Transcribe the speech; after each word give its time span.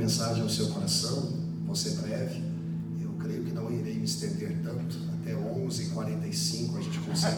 mensagem 0.00 0.42
ao 0.42 0.48
seu 0.48 0.68
coração, 0.68 1.28
vou 1.66 1.76
ser 1.76 1.90
breve. 1.96 2.42
Eu 3.02 3.12
creio 3.18 3.44
que 3.44 3.52
não 3.52 3.70
irei 3.70 3.98
me 3.98 4.04
estender 4.04 4.58
tanto, 4.64 4.96
até 5.20 5.34
11h45 5.34 6.78
a 6.78 6.80
gente 6.80 6.98
consegue. 7.00 7.36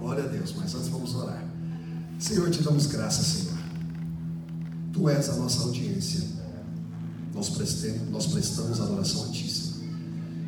Glória 0.00 0.24
a 0.24 0.26
Deus, 0.26 0.52
mas 0.56 0.74
antes 0.74 0.88
vamos 0.88 1.14
orar. 1.14 1.44
Senhor, 2.18 2.50
te 2.50 2.62
damos 2.62 2.86
graças, 2.86 3.24
Senhor. 3.24 3.58
Tu 4.92 5.08
és 5.08 5.28
a 5.28 5.34
nossa 5.36 5.62
audiência. 5.62 6.24
Nós 7.32 7.50
prestamos, 7.50 8.10
nós 8.10 8.26
prestamos 8.26 8.80
adoração 8.80 9.24
a 9.24 9.28
Ti, 9.28 9.50
Senhor. 9.50 9.74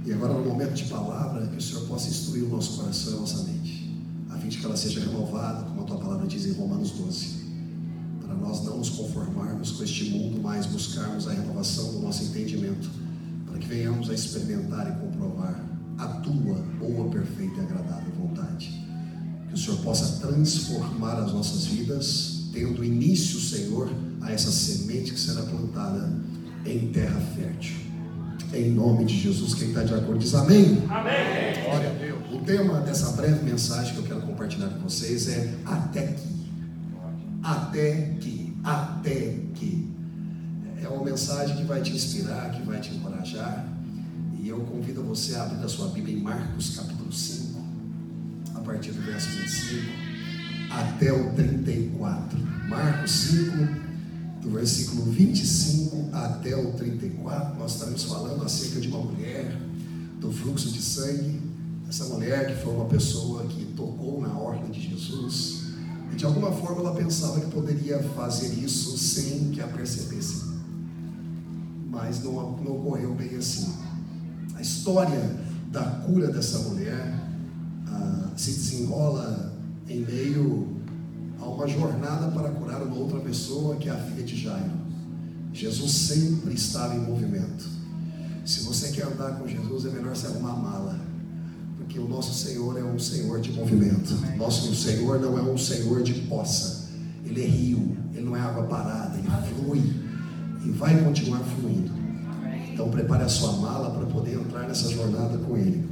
E 0.05 0.13
agora, 0.13 0.35
no 0.35 0.45
momento 0.45 0.75
de 0.75 0.85
palavra, 0.85 1.47
que 1.47 1.57
o 1.57 1.61
Senhor 1.61 1.87
possa 1.87 2.09
instruir 2.09 2.45
o 2.45 2.49
nosso 2.49 2.81
coração 2.81 3.13
e 3.13 3.17
a 3.17 3.21
nossa 3.21 3.43
mente, 3.45 4.05
a 4.31 4.39
fim 4.39 4.49
de 4.49 4.59
que 4.59 4.65
ela 4.65 4.77
seja 4.77 5.01
renovada, 5.01 5.65
como 5.65 5.83
a 5.83 5.85
Tua 5.85 5.99
palavra 5.99 6.27
diz 6.27 6.47
em 6.47 6.53
Romanos 6.53 6.91
12 6.93 7.46
para 8.37 8.49
nós 8.49 8.65
não 8.65 8.79
nos 8.79 8.91
conformarmos 8.91 9.73
com 9.73 9.83
este 9.83 10.11
mundo, 10.11 10.41
mas 10.43 10.67
buscarmos 10.67 11.27
a 11.27 11.33
renovação 11.33 11.93
do 11.93 12.01
nosso 12.01 12.25
entendimento, 12.25 12.89
para 13.47 13.59
que 13.59 13.67
venhamos 13.67 14.11
a 14.11 14.15
experimentar 14.15 14.89
e 14.89 15.05
comprovar 15.05 15.65
a 15.99 16.07
tua 16.07 16.63
boa, 16.79 17.09
perfeita 17.11 17.61
e 17.61 17.61
agradável 17.61 18.13
vontade. 18.19 18.85
Que 19.49 19.55
o 19.55 19.57
Senhor 19.57 19.79
possa 19.79 20.21
transformar 20.21 21.15
as 21.15 21.33
nossas 21.33 21.65
vidas, 21.67 22.51
tendo 22.53 22.85
início, 22.85 23.41
Senhor, 23.41 23.91
a 24.21 24.31
essa 24.33 24.51
semente 24.51 25.13
que 25.13 25.21
será 25.21 25.43
plantada 25.43 26.13
em 26.67 26.89
terra 26.89 27.21
fértil. 27.35 27.77
Em 28.53 28.71
nome 28.71 29.05
de 29.05 29.19
Jesus, 29.19 29.55
quem 29.55 29.69
está 29.69 29.83
de 29.83 29.95
acordo 29.95 30.19
diz 30.19 30.35
amém. 30.35 30.83
Amém. 30.89 31.65
Glória 31.65 31.91
a 31.91 31.93
Deus. 31.95 32.21
O 32.33 32.39
tema 32.45 32.81
dessa 32.81 33.13
breve 33.13 33.45
mensagem 33.45 33.95
que 33.95 33.99
eu 33.99 34.05
quero 34.05 34.23
compartilhar 34.23 34.69
com 34.69 34.81
vocês 34.81 35.29
é 35.29 35.55
até 35.65 36.07
que 36.07 36.37
até 37.47 38.17
que, 38.21 38.36
mensagem 41.07 41.57
que 41.57 41.63
vai 41.63 41.81
te 41.81 41.93
inspirar, 41.93 42.51
que 42.51 42.63
vai 42.63 42.81
te 42.81 42.93
encorajar. 42.93 43.65
E 44.41 44.49
eu 44.49 44.61
convido 44.61 45.03
você 45.05 45.37
a 45.37 45.45
abrir 45.45 45.65
a 45.65 45.69
sua 45.69 45.89
Bíblia 45.89 46.17
em 46.17 46.21
Marcos 46.21 46.77
capítulo 46.77 47.13
5, 47.13 47.61
a 48.55 48.61
partir 48.61 48.91
do 48.91 49.03
verso 49.03 49.29
25 49.29 49.87
até 50.71 51.13
o 51.13 51.33
34. 51.33 52.39
Marcos 52.69 53.11
5, 53.13 53.51
do 54.43 54.51
versículo 54.51 55.05
25 55.13 56.09
até 56.13 56.57
o 56.57 56.73
34. 56.73 57.57
Nós 57.57 57.75
estamos 57.75 58.03
falando 58.05 58.45
acerca 58.45 58.81
de 58.81 58.89
uma 58.89 58.99
mulher, 58.99 59.57
do 60.21 60.33
fluxo 60.33 60.71
de 60.71 60.83
sangue. 60.83 61.41
Essa 61.89 62.05
mulher 62.07 62.49
que 62.49 62.65
foi 62.65 62.75
uma 62.75 62.87
pessoa 62.87 63.45
que 63.47 63.65
tocou 63.77 64.21
na 64.21 64.37
ordem 64.37 64.73
de 64.73 64.91
Jesus 64.91 65.67
e 66.13 66.17
de 66.17 66.25
alguma 66.25 66.51
forma 66.51 66.81
ela 66.81 66.95
pensava 66.95 67.41
que 67.41 67.47
poderia 67.47 68.01
fazer 68.17 68.53
isso 68.55 68.99
sem 68.99 69.51
que 69.51 69.61
a 69.61 69.69
percebesse. 69.69 70.56
Mas 71.97 72.23
não, 72.23 72.33
não 72.59 72.77
ocorreu 72.77 73.15
bem 73.15 73.37
assim. 73.37 73.73
A 74.55 74.61
história 74.61 75.35
da 75.73 75.83
cura 75.83 76.31
dessa 76.31 76.59
mulher 76.59 77.15
ah, 77.89 78.29
se 78.37 78.51
desenrola 78.51 79.55
em 79.89 80.01
meio 80.01 80.77
a 81.41 81.47
uma 81.47 81.67
jornada 81.67 82.29
para 82.29 82.51
curar 82.51 82.83
uma 82.83 82.97
outra 82.97 83.19
pessoa, 83.21 83.77
que 83.77 83.89
é 83.89 83.93
a 83.93 83.97
filha 83.97 84.23
de 84.23 84.37
Jairo. 84.37 84.73
Jesus 85.55 85.91
sempre 85.91 86.55
estava 86.55 86.95
em 86.95 87.01
movimento. 87.01 87.67
Se 88.45 88.61
você 88.61 88.91
quer 88.91 89.07
andar 89.07 89.39
com 89.39 89.49
Jesus, 89.49 89.87
é 89.87 89.89
melhor 89.89 90.15
você 90.15 90.27
arrumar 90.27 90.53
a 90.53 90.57
mala 90.57 91.07
porque 91.79 91.99
o 91.99 92.09
nosso 92.09 92.35
Senhor 92.35 92.79
é 92.79 92.83
um 92.85 92.99
Senhor 92.99 93.41
de 93.41 93.53
movimento. 93.53 94.15
Nosso 94.37 94.75
Senhor 94.75 95.19
não 95.19 95.39
é 95.39 95.43
um 95.43 95.57
Senhor 95.57 96.03
de 96.03 96.13
poça. 96.23 96.91
Ele 97.25 97.43
é 97.43 97.47
rio, 97.47 97.97
ele 98.13 98.23
não 98.23 98.37
é 98.37 98.41
água 98.41 98.65
parada, 98.65 99.17
ele 99.17 99.29
flui 99.49 99.83
e 100.65 100.71
vai 100.73 101.03
continuar 101.03 101.41
fluindo. 101.41 101.96
Então 102.77 102.91
prepare 102.91 103.25
a 103.25 103.29
sua 103.29 103.53
mala 103.53 103.91
para 103.91 104.05
poder 104.05 104.35
entrar 104.35 104.69
nessa 104.69 104.91
jornada 104.91 105.39
com 105.39 105.57
ele. 105.57 105.89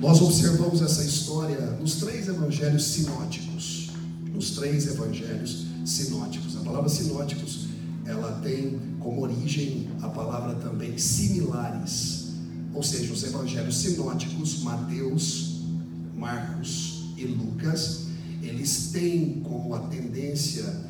Nós 0.00 0.22
observamos 0.22 0.80
essa 0.80 1.02
história 1.02 1.58
nos 1.80 1.96
três 1.96 2.28
evangelhos 2.28 2.84
sinóticos. 2.84 3.90
Nos 4.32 4.52
três 4.52 4.86
evangelhos 4.86 5.66
sinóticos. 5.84 6.56
A 6.58 6.60
palavra 6.60 6.88
sinóticos, 6.88 7.66
ela 8.04 8.38
tem 8.40 8.78
como 9.00 9.20
origem 9.20 9.88
a 10.00 10.08
palavra 10.08 10.54
também 10.54 10.96
similares 10.96 12.26
ou 12.76 12.82
seja, 12.82 13.10
os 13.10 13.24
evangelhos 13.24 13.78
sinóticos, 13.78 14.62
Mateus, 14.62 15.62
Marcos 16.14 17.06
e 17.16 17.24
Lucas, 17.24 18.08
eles 18.42 18.90
têm 18.92 19.40
como 19.40 19.74
a 19.74 19.80
tendência 19.80 20.84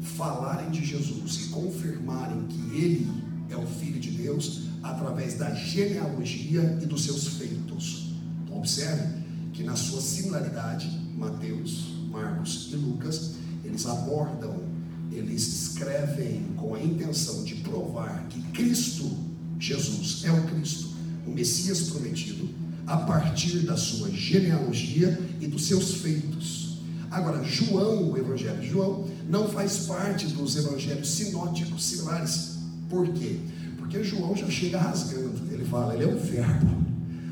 falarem 0.00 0.70
de 0.70 0.84
Jesus 0.84 1.46
e 1.46 1.48
confirmarem 1.50 2.42
que 2.48 2.76
ele 2.76 3.31
é 3.50 3.56
o 3.56 3.66
Filho 3.66 4.00
de 4.00 4.10
Deus 4.10 4.62
através 4.82 5.34
da 5.34 5.52
genealogia 5.54 6.78
e 6.82 6.86
dos 6.86 7.04
seus 7.04 7.26
feitos. 7.28 8.12
Então, 8.44 8.58
observe 8.58 9.22
que 9.52 9.62
na 9.62 9.76
sua 9.76 10.00
similaridade, 10.00 10.88
Mateus, 11.16 11.92
Marcos 12.10 12.70
e 12.72 12.76
Lucas, 12.76 13.36
eles 13.64 13.86
abordam, 13.86 14.62
eles 15.10 15.46
escrevem 15.46 16.44
com 16.56 16.74
a 16.74 16.82
intenção 16.82 17.44
de 17.44 17.56
provar 17.56 18.26
que 18.28 18.40
Cristo, 18.52 19.10
Jesus, 19.58 20.24
é 20.24 20.32
o 20.32 20.42
Cristo 20.46 20.92
o 21.26 21.30
Messias 21.30 21.82
prometido, 21.82 22.48
a 22.86 22.96
partir 22.96 23.60
da 23.60 23.76
sua 23.76 24.10
genealogia 24.10 25.18
e 25.40 25.46
dos 25.46 25.66
seus 25.66 25.94
feitos. 25.96 26.78
Agora, 27.10 27.44
João, 27.44 28.10
o 28.10 28.18
Evangelho 28.18 28.60
de 28.60 28.68
João, 28.68 29.08
não 29.28 29.48
faz 29.48 29.86
parte 29.86 30.26
dos 30.28 30.56
evangelhos 30.56 31.08
sinóticos 31.08 31.84
similares. 31.84 32.51
Por 32.92 33.08
quê? 33.08 33.38
Porque 33.78 34.04
João 34.04 34.36
já 34.36 34.46
chega 34.50 34.78
rasgando. 34.78 35.40
Ele 35.50 35.64
fala, 35.64 35.94
ele 35.94 36.04
é 36.04 36.14
o 36.14 36.18
verbo. 36.18 36.76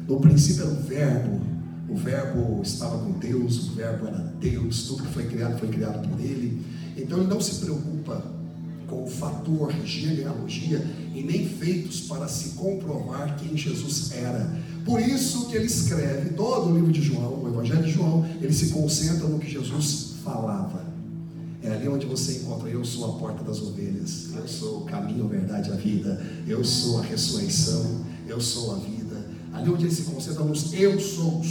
No 0.08 0.18
princípio 0.18 0.62
era 0.62 0.72
o 0.72 0.82
verbo. 0.82 1.40
O 1.86 1.96
verbo 1.96 2.62
estava 2.62 2.96
com 2.96 3.12
Deus, 3.18 3.68
o 3.68 3.72
verbo 3.72 4.06
era 4.06 4.18
Deus, 4.40 4.84
tudo 4.84 5.02
que 5.02 5.12
foi 5.12 5.26
criado 5.26 5.58
foi 5.58 5.68
criado 5.68 6.08
por 6.08 6.18
ele. 6.18 6.64
Então 6.96 7.18
ele 7.18 7.26
não 7.26 7.40
se 7.40 7.56
preocupa 7.56 8.24
com 8.86 9.04
o 9.04 9.06
fator 9.06 9.70
genealogia 9.84 10.84
e 11.14 11.22
nem 11.22 11.46
feitos 11.46 12.00
para 12.02 12.26
se 12.26 12.50
comprovar 12.50 13.36
quem 13.36 13.56
Jesus 13.56 14.12
era. 14.12 14.58
Por 14.84 15.00
isso 15.00 15.46
que 15.48 15.56
ele 15.56 15.66
escreve 15.66 16.30
todo 16.30 16.70
o 16.70 16.74
livro 16.74 16.90
de 16.90 17.02
João, 17.02 17.42
o 17.42 17.48
Evangelho 17.48 17.82
de 17.82 17.90
João, 17.90 18.24
ele 18.40 18.52
se 18.52 18.68
concentra 18.68 19.28
no 19.28 19.38
que 19.38 19.50
Jesus 19.50 20.14
falava. 20.24 20.89
É 21.62 21.72
ali 21.72 21.88
onde 21.88 22.06
você 22.06 22.38
encontra 22.38 22.68
eu 22.70 22.82
sou 22.84 23.04
a 23.04 23.18
porta 23.18 23.44
das 23.44 23.60
ovelhas, 23.60 24.28
eu 24.34 24.48
sou 24.48 24.78
o 24.78 24.84
caminho, 24.84 25.26
a 25.26 25.28
verdade, 25.28 25.70
a 25.70 25.74
vida, 25.74 26.20
eu 26.46 26.64
sou 26.64 27.00
a 27.00 27.02
ressurreição, 27.02 28.02
eu 28.26 28.40
sou 28.40 28.74
a 28.74 28.78
vida. 28.78 29.26
Ali 29.52 29.68
onde 29.68 29.84
ele 29.84 29.94
se 29.94 30.02
concentra 30.02 30.42
nos 30.42 30.72
eu 30.72 30.98
sou, 30.98 31.42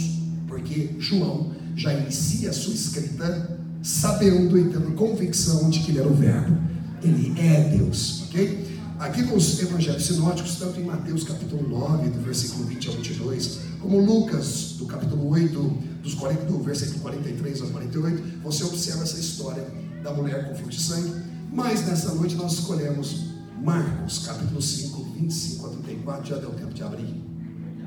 porque 0.48 0.96
João 0.98 1.52
já 1.76 1.94
inicia 1.94 2.50
a 2.50 2.52
sua 2.52 2.74
escrita 2.74 3.58
sabendo 3.82 4.58
e 4.58 4.64
tendo 4.64 4.94
convicção 4.96 5.70
de 5.70 5.78
que 5.80 5.92
ele 5.92 6.00
era 6.00 6.08
o 6.08 6.14
verbo. 6.14 6.58
Ele 7.02 7.32
é 7.40 7.76
Deus, 7.76 8.24
ok? 8.24 8.68
Aqui 8.98 9.22
nos 9.22 9.60
evangelhos 9.60 10.04
sinóticos, 10.04 10.56
tanto 10.56 10.80
em 10.80 10.84
Mateus 10.84 11.22
capítulo 11.22 11.66
9, 11.66 12.10
do 12.10 12.20
versículo 12.20 12.64
20 12.64 12.88
ao 12.88 12.94
22, 12.96 13.60
como 13.80 13.98
Lucas, 13.98 14.74
do 14.76 14.86
capítulo 14.86 15.28
8, 15.30 15.58
dos 16.02 16.14
40, 16.14 16.44
do 16.46 16.58
versículo 16.58 16.98
43 17.00 17.62
ao 17.62 17.68
48, 17.68 18.22
você 18.42 18.64
observa 18.64 19.04
essa 19.04 19.18
história 19.18 19.66
da 20.02 20.12
mulher 20.12 20.48
com 20.48 20.54
fluxo 20.54 20.78
de 20.78 20.82
sangue. 20.82 21.12
Mas 21.52 21.86
nessa 21.86 22.14
noite 22.14 22.34
nós 22.36 22.52
escolhemos 22.52 23.30
Marcos, 23.62 24.26
capítulo 24.26 24.62
5, 24.62 25.04
25 25.14 25.66
a 25.66 25.70
34. 25.70 26.28
Já 26.28 26.36
deu 26.38 26.50
tempo 26.50 26.72
de 26.72 26.82
abrir? 26.82 27.22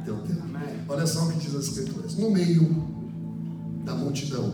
Deu 0.06 0.18
tempo. 0.18 0.44
Olha 0.88 1.08
só 1.08 1.26
o 1.26 1.32
que 1.32 1.40
diz 1.40 1.56
as 1.56 1.66
escrituras. 1.66 2.16
No 2.18 2.30
meio 2.30 2.88
da 3.86 3.96
multidão 3.96 4.54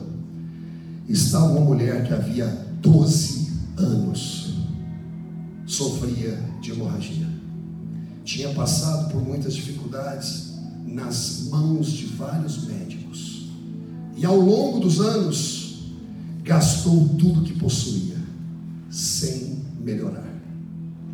estava 1.08 1.46
uma 1.46 1.62
mulher 1.62 2.08
que 2.08 2.14
havia 2.14 2.48
12 2.82 3.52
anos 3.78 4.54
sofria 5.66 6.40
de 6.62 6.72
hemorragia. 6.72 7.28
Tinha 8.24 8.50
passado 8.54 9.12
por 9.12 9.22
muitas 9.22 9.56
dificuldades 9.56 10.54
nas 10.86 11.48
mãos 11.50 11.92
de 11.92 12.06
vários 12.08 12.66
médicos. 12.66 13.50
E 14.16 14.26
ao 14.26 14.38
longo 14.38 14.80
dos 14.80 15.00
anos, 15.00 15.59
gastou 16.50 17.08
tudo 17.10 17.44
que 17.44 17.54
possuía, 17.54 18.18
sem 18.90 19.60
melhorar. 19.80 20.28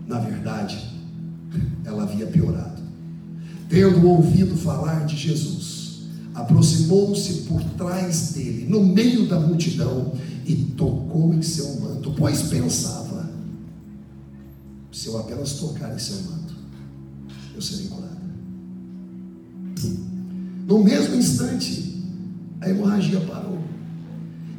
Na 0.08 0.18
verdade, 0.18 0.78
ela 1.84 2.04
havia 2.04 2.26
piorado. 2.26 2.82
Tendo 3.68 4.08
ouvido 4.08 4.56
falar 4.56 5.06
de 5.06 5.18
Jesus, 5.18 6.04
aproximou-se 6.34 7.42
por 7.50 7.62
trás 7.78 8.32
dele, 8.32 8.66
no 8.70 8.82
meio 8.82 9.28
da 9.28 9.38
multidão, 9.38 10.14
e 10.46 10.56
tocou 10.78 11.34
em 11.34 11.42
seu 11.42 11.82
manto, 11.82 12.14
pois 12.18 12.44
pensava 12.44 13.30
se 14.94 15.08
eu 15.08 15.18
apenas 15.18 15.54
tocar 15.56 15.94
em 15.94 16.00
seu 16.00 16.16
manto, 16.32 16.56
eu 17.54 17.62
serei 17.62 17.88
curada. 17.88 18.16
No 20.66 20.82
mesmo 20.82 21.16
instante, 21.16 22.02
a 22.62 22.70
hemorragia 22.70 23.20
parou. 23.20 23.65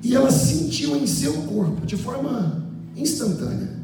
E 0.07 0.15
ela 0.15 0.31
sentiu 0.31 0.95
em 0.95 1.05
seu 1.05 1.33
corpo, 1.43 1.85
de 1.85 1.97
forma 1.97 2.65
instantânea, 2.95 3.77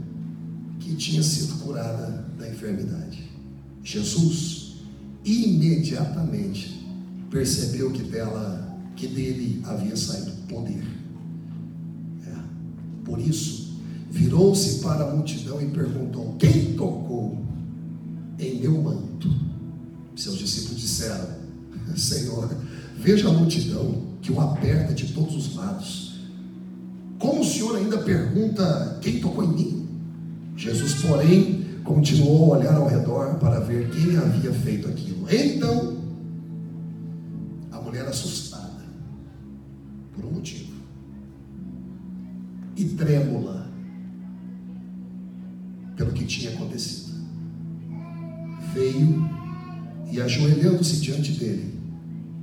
que 0.79 0.95
tinha 0.95 1.21
sido 1.21 1.55
curada 1.65 2.25
da 2.39 2.49
enfermidade. 2.49 3.29
Jesus 3.83 4.75
imediatamente 5.25 6.87
percebeu 7.29 7.91
que 7.91 8.05
dela, 8.05 8.79
que 8.95 9.09
dele 9.09 9.63
havia 9.65 9.97
saído 9.97 10.31
poder. 10.49 10.87
É. 12.25 12.37
Por 13.05 13.19
isso, 13.19 13.81
virou-se 14.09 14.79
para 14.79 15.03
a 15.03 15.13
multidão 15.17 15.61
e 15.61 15.67
perguntou: 15.71 16.37
Quem 16.39 16.75
tocou 16.75 17.45
em 18.39 18.61
meu 18.61 18.81
manto? 18.81 19.29
Seus 20.15 20.39
discípulos 20.39 20.81
disseram: 20.81 21.27
Senhor, 21.97 22.49
veja 22.97 23.29
a 23.29 23.33
multidão 23.33 24.03
que 24.23 24.31
o 24.31 24.41
aperta 24.41 24.95
de 24.95 25.09
todos 25.13 25.35
os 25.35 25.57
lados. 25.57 26.12
Como 27.23 27.43
o 27.43 27.45
Senhor 27.45 27.77
ainda 27.77 27.99
pergunta: 27.99 28.99
Quem 29.01 29.21
tocou 29.21 29.45
em 29.45 29.55
mim? 29.55 29.89
Jesus, 30.57 30.95
porém, 30.95 31.63
continuou 31.85 32.53
a 32.53 32.59
olhar 32.59 32.75
ao 32.75 32.89
redor 32.89 33.37
para 33.37 33.61
ver 33.61 33.91
quem 33.91 34.17
havia 34.17 34.53
feito 34.53 34.89
aquilo. 34.89 35.25
Então, 35.33 35.99
a 37.71 37.81
mulher 37.81 38.07
assustada, 38.07 38.83
por 40.13 40.25
um 40.25 40.33
motivo, 40.33 40.73
e 42.77 42.87
trêmula 42.87 43.71
pelo 45.95 46.11
que 46.11 46.25
tinha 46.25 46.51
acontecido, 46.51 47.25
veio 48.75 49.31
e, 50.11 50.21
ajoelhando-se 50.21 51.01
diante 51.01 51.33
dele, 51.35 51.79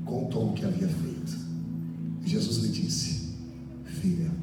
contou 0.06 0.52
o 0.52 0.54
que 0.54 0.64
havia 0.64 0.88
feito. 0.88 1.38
Jesus 2.24 2.64
lhe 2.64 2.70
disse: 2.70 3.36
Filha, 3.84 4.39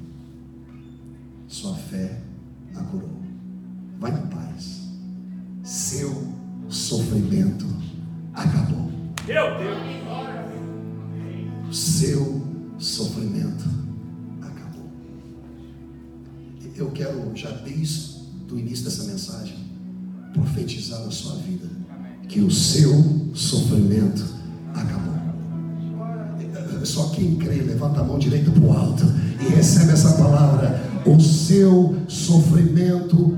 Só 26.87 27.09
quem 27.09 27.37
crê, 27.37 27.57
levanta 27.57 28.01
a 28.01 28.05
mão 28.05 28.19
direita 28.19 28.51
para 28.51 28.63
o 28.63 28.73
alto 28.73 29.05
e 29.41 29.55
recebe 29.55 29.93
essa 29.93 30.13
palavra. 30.13 30.81
O 31.05 31.21
seu 31.21 31.97
sofrimento 32.09 33.37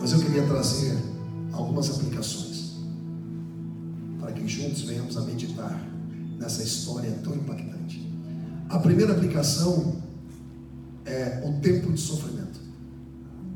Mas 0.00 0.12
eu 0.12 0.26
queria 0.26 0.42
trazer 0.44 0.98
algumas 1.52 1.88
aplicações 1.90 2.78
para 4.18 4.32
que 4.32 4.48
juntos 4.48 4.80
venhamos 4.82 5.16
a 5.16 5.20
meditar 5.20 5.80
nessa 6.38 6.62
história 6.62 7.12
tão 7.22 7.34
impactante. 7.34 8.10
A 8.68 8.78
primeira 8.78 9.12
aplicação 9.12 9.96
é 11.04 11.44
o 11.46 11.60
tempo 11.60 11.92
de 11.92 12.00
sofrimento. 12.00 12.60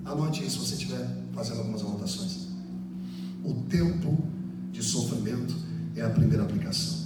Anote 0.05 0.45
isso 0.45 0.61
se 0.61 0.67
você 0.67 0.75
estiver 0.75 1.09
fazendo 1.33 1.61
algumas 1.61 1.81
anotações. 1.81 2.49
O 3.43 3.55
tempo 3.69 4.17
de 4.71 4.83
sofrimento 4.83 5.55
é 5.97 6.03
a 6.03 6.11
primeira 6.11 6.43
aplicação. 6.43 7.05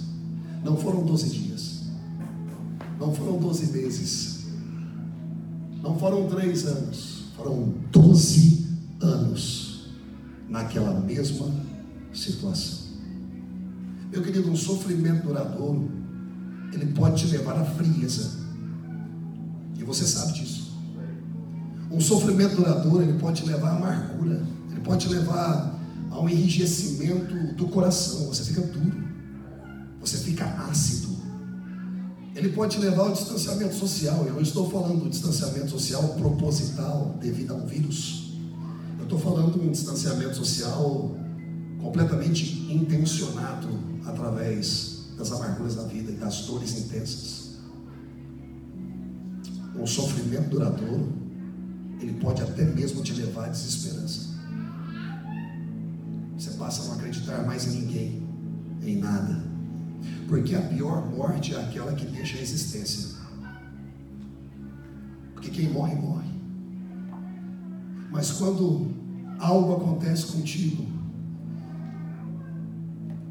Não 0.63 0.75
foram 0.75 1.05
12 1.05 1.29
dias, 1.29 1.83
não 2.99 3.13
foram 3.13 3.39
12 3.39 3.71
meses, 3.71 4.47
não 5.81 5.97
foram 5.97 6.27
3 6.27 6.65
anos, 6.65 7.25
foram 7.35 7.73
12 7.91 8.67
anos 9.01 9.89
naquela 10.49 10.99
mesma 10.99 11.49
situação. 12.13 12.89
Meu 14.11 14.23
querido, 14.23 14.49
um 14.49 14.55
sofrimento 14.55 15.27
duradouro, 15.27 15.89
ele 16.73 16.87
pode 16.87 17.23
te 17.23 17.31
levar 17.31 17.55
à 17.57 17.63
frieza. 17.63 18.39
E 19.77 19.83
você 19.83 20.05
sabe 20.05 20.33
disso. 20.33 20.73
Um 21.91 22.01
sofrimento 22.01 22.55
duradouro, 22.55 23.03
ele 23.03 23.17
pode 23.19 23.41
te 23.41 23.47
levar 23.47 23.69
à 23.69 23.75
amargura. 23.77 24.43
Ele 24.71 24.81
pode 24.81 25.07
te 25.07 25.13
levar 25.13 25.78
a 26.09 26.19
um 26.19 26.29
enrijecimento 26.29 27.53
do 27.55 27.67
coração. 27.67 28.27
Você 28.27 28.43
fica 28.43 28.61
duro. 28.61 29.07
Você 30.01 30.17
fica 30.17 30.45
ácido. 30.69 31.09
Ele 32.35 32.49
pode 32.49 32.77
te 32.77 32.81
levar 32.81 33.03
ao 33.03 33.13
distanciamento 33.13 33.75
social. 33.75 34.25
Eu 34.25 34.33
não 34.33 34.41
estou 34.41 34.69
falando 34.69 35.03
do 35.03 35.09
distanciamento 35.09 35.69
social 35.69 36.15
proposital 36.15 37.17
devido 37.19 37.51
a 37.51 37.55
um 37.55 37.65
vírus 37.65 38.29
estou 39.09 39.19
falando 39.19 39.59
de 39.59 39.67
um 39.67 39.71
distanciamento 39.71 40.35
social 40.35 41.17
completamente 41.81 42.71
intencionado 42.71 43.67
através 44.05 44.99
das 45.17 45.31
amarguras 45.31 45.75
da 45.75 45.83
vida 45.83 46.11
e 46.11 46.15
das 46.15 46.45
dores 46.45 46.77
intensas. 46.77 47.49
Um 49.75 49.87
sofrimento 49.87 50.49
duradouro, 50.49 51.11
ele 51.99 52.13
pode 52.21 52.43
até 52.43 52.63
mesmo 52.63 53.01
te 53.01 53.13
levar 53.13 53.45
à 53.45 53.49
desesperança. 53.49 54.29
Você 56.39 56.51
passa 56.51 56.83
a 56.83 56.85
não 56.85 56.93
acreditar 56.93 57.45
mais 57.45 57.67
em 57.67 57.81
ninguém, 57.81 58.23
em 58.81 58.97
nada. 58.97 59.43
Porque 60.29 60.55
a 60.55 60.61
pior 60.61 61.05
morte 61.05 61.53
é 61.53 61.61
aquela 61.61 61.91
que 61.91 62.05
deixa 62.05 62.37
a 62.37 62.41
existência. 62.41 63.17
Porque 65.33 65.49
quem 65.49 65.69
morre, 65.69 65.95
morre. 65.95 66.29
Mas 68.09 68.31
quando 68.31 68.89
algo 69.37 69.75
acontece 69.75 70.27
contigo, 70.27 70.87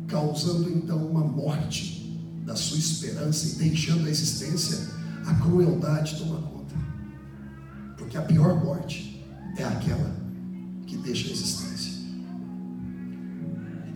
causando 0.07 0.69
então 0.69 0.99
uma 1.07 1.25
morte 1.25 2.21
da 2.45 2.55
sua 2.55 2.77
esperança 2.77 3.47
e 3.47 3.71
deixando 3.71 4.07
a 4.07 4.11
existência, 4.11 4.87
a 5.27 5.35
crueldade 5.37 6.19
toma 6.19 6.43
conta. 6.43 6.75
Porque 7.97 8.19
a 8.19 8.23
pior 8.23 8.63
morte 8.63 9.25
é 9.57 9.65
aquela 9.65 10.15
que 10.87 10.99
deixa 10.99 11.29
a 11.29 11.33
existência. 11.33 11.88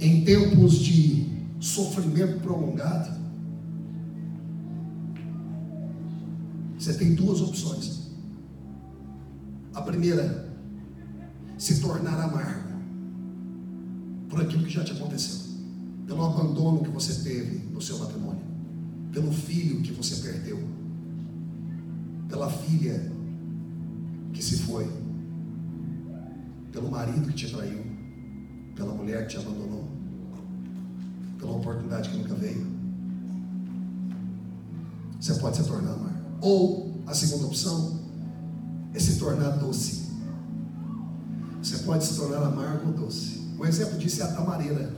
Em 0.03 0.25
tempos 0.25 0.81
de 0.81 1.31
sofrimento 1.61 2.41
prolongado, 2.41 3.17
você 6.77 6.95
tem 6.95 7.15
duas 7.15 7.41
opções. 7.41 8.11
A 9.73 9.81
primeira 9.81 10.53
se 11.57 11.81
tornar 11.81 12.21
amargo 12.21 12.73
por 14.29 14.41
aquilo 14.41 14.65
que 14.65 14.71
já 14.71 14.83
te 14.83 14.91
aconteceu, 14.91 15.39
pelo 16.05 16.25
abandono 16.25 16.83
que 16.83 16.91
você 16.91 17.23
teve 17.23 17.65
no 17.73 17.81
seu 17.81 17.97
matrimônio, 17.99 18.43
pelo 19.13 19.31
filho 19.31 19.83
que 19.83 19.93
você 19.93 20.17
perdeu, 20.17 20.59
pela 22.29 22.51
filha 22.51 23.13
que 24.33 24.43
se 24.43 24.59
foi, 24.65 24.91
pelo 26.73 26.91
marido 26.91 27.29
que 27.29 27.35
te 27.35 27.49
traiu, 27.49 27.92
mulher 29.03 29.27
que 29.27 29.31
te 29.31 29.37
abandonou, 29.37 29.89
pela 31.39 31.53
oportunidade 31.53 32.09
que 32.09 32.17
nunca 32.17 32.35
veio. 32.35 32.67
Você 35.21 35.35
pode 35.35 35.57
se 35.57 35.65
tornar 35.65 35.93
amargo. 35.93 36.19
Ou 36.41 37.03
a 37.07 37.15
segunda 37.15 37.47
opção 37.47 38.01
é 38.95 38.99
se 39.01 39.19
tornar 39.19 39.51
doce. 39.51 40.11
Você 41.63 41.79
pode 41.79 42.05
se 42.05 42.17
tornar 42.17 42.47
amargo 42.47 42.89
ou 42.89 42.93
doce. 42.93 43.41
Um 43.59 43.65
exemplo 43.65 43.99
disso 43.99 44.23
é 44.23 44.25
a 44.25 44.33
tamareira. 44.33 44.95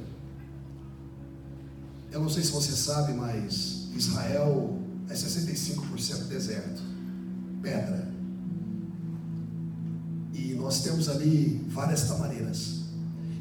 Eu 2.12 2.20
não 2.20 2.28
sei 2.28 2.42
se 2.42 2.52
você 2.52 2.72
sabe, 2.72 3.12
mas 3.14 3.88
Israel 3.94 4.78
é 5.08 5.14
65% 5.14 6.28
deserto, 6.28 6.82
pedra. 7.60 8.12
E 10.32 10.54
nós 10.54 10.82
temos 10.82 11.08
ali 11.08 11.66
várias 11.68 12.04
tamareiras. 12.04 12.83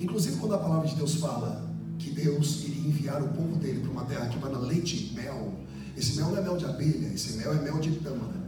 Inclusive 0.04 0.36
quando 0.36 0.56
a 0.56 0.58
palavra 0.58 0.86
de 0.86 0.96
Deus 0.96 1.16
fala 1.16 1.66
que 1.98 2.12
Deus 2.12 2.66
iria 2.66 2.90
enviar 2.90 3.24
o 3.24 3.30
povo 3.30 3.56
dele 3.56 3.80
para 3.80 3.90
uma 3.90 4.04
terra 4.04 4.28
que 4.28 4.38
manda 4.38 4.58
leite 4.60 4.98
e 4.98 5.14
mel. 5.16 5.54
Esse 5.96 6.18
mel 6.18 6.30
não 6.30 6.38
é 6.38 6.42
mel 6.42 6.58
de 6.58 6.66
abelha, 6.66 7.08
esse 7.08 7.38
mel 7.38 7.54
é 7.54 7.62
mel 7.62 7.80
de 7.80 7.96
tâmara. 8.00 8.44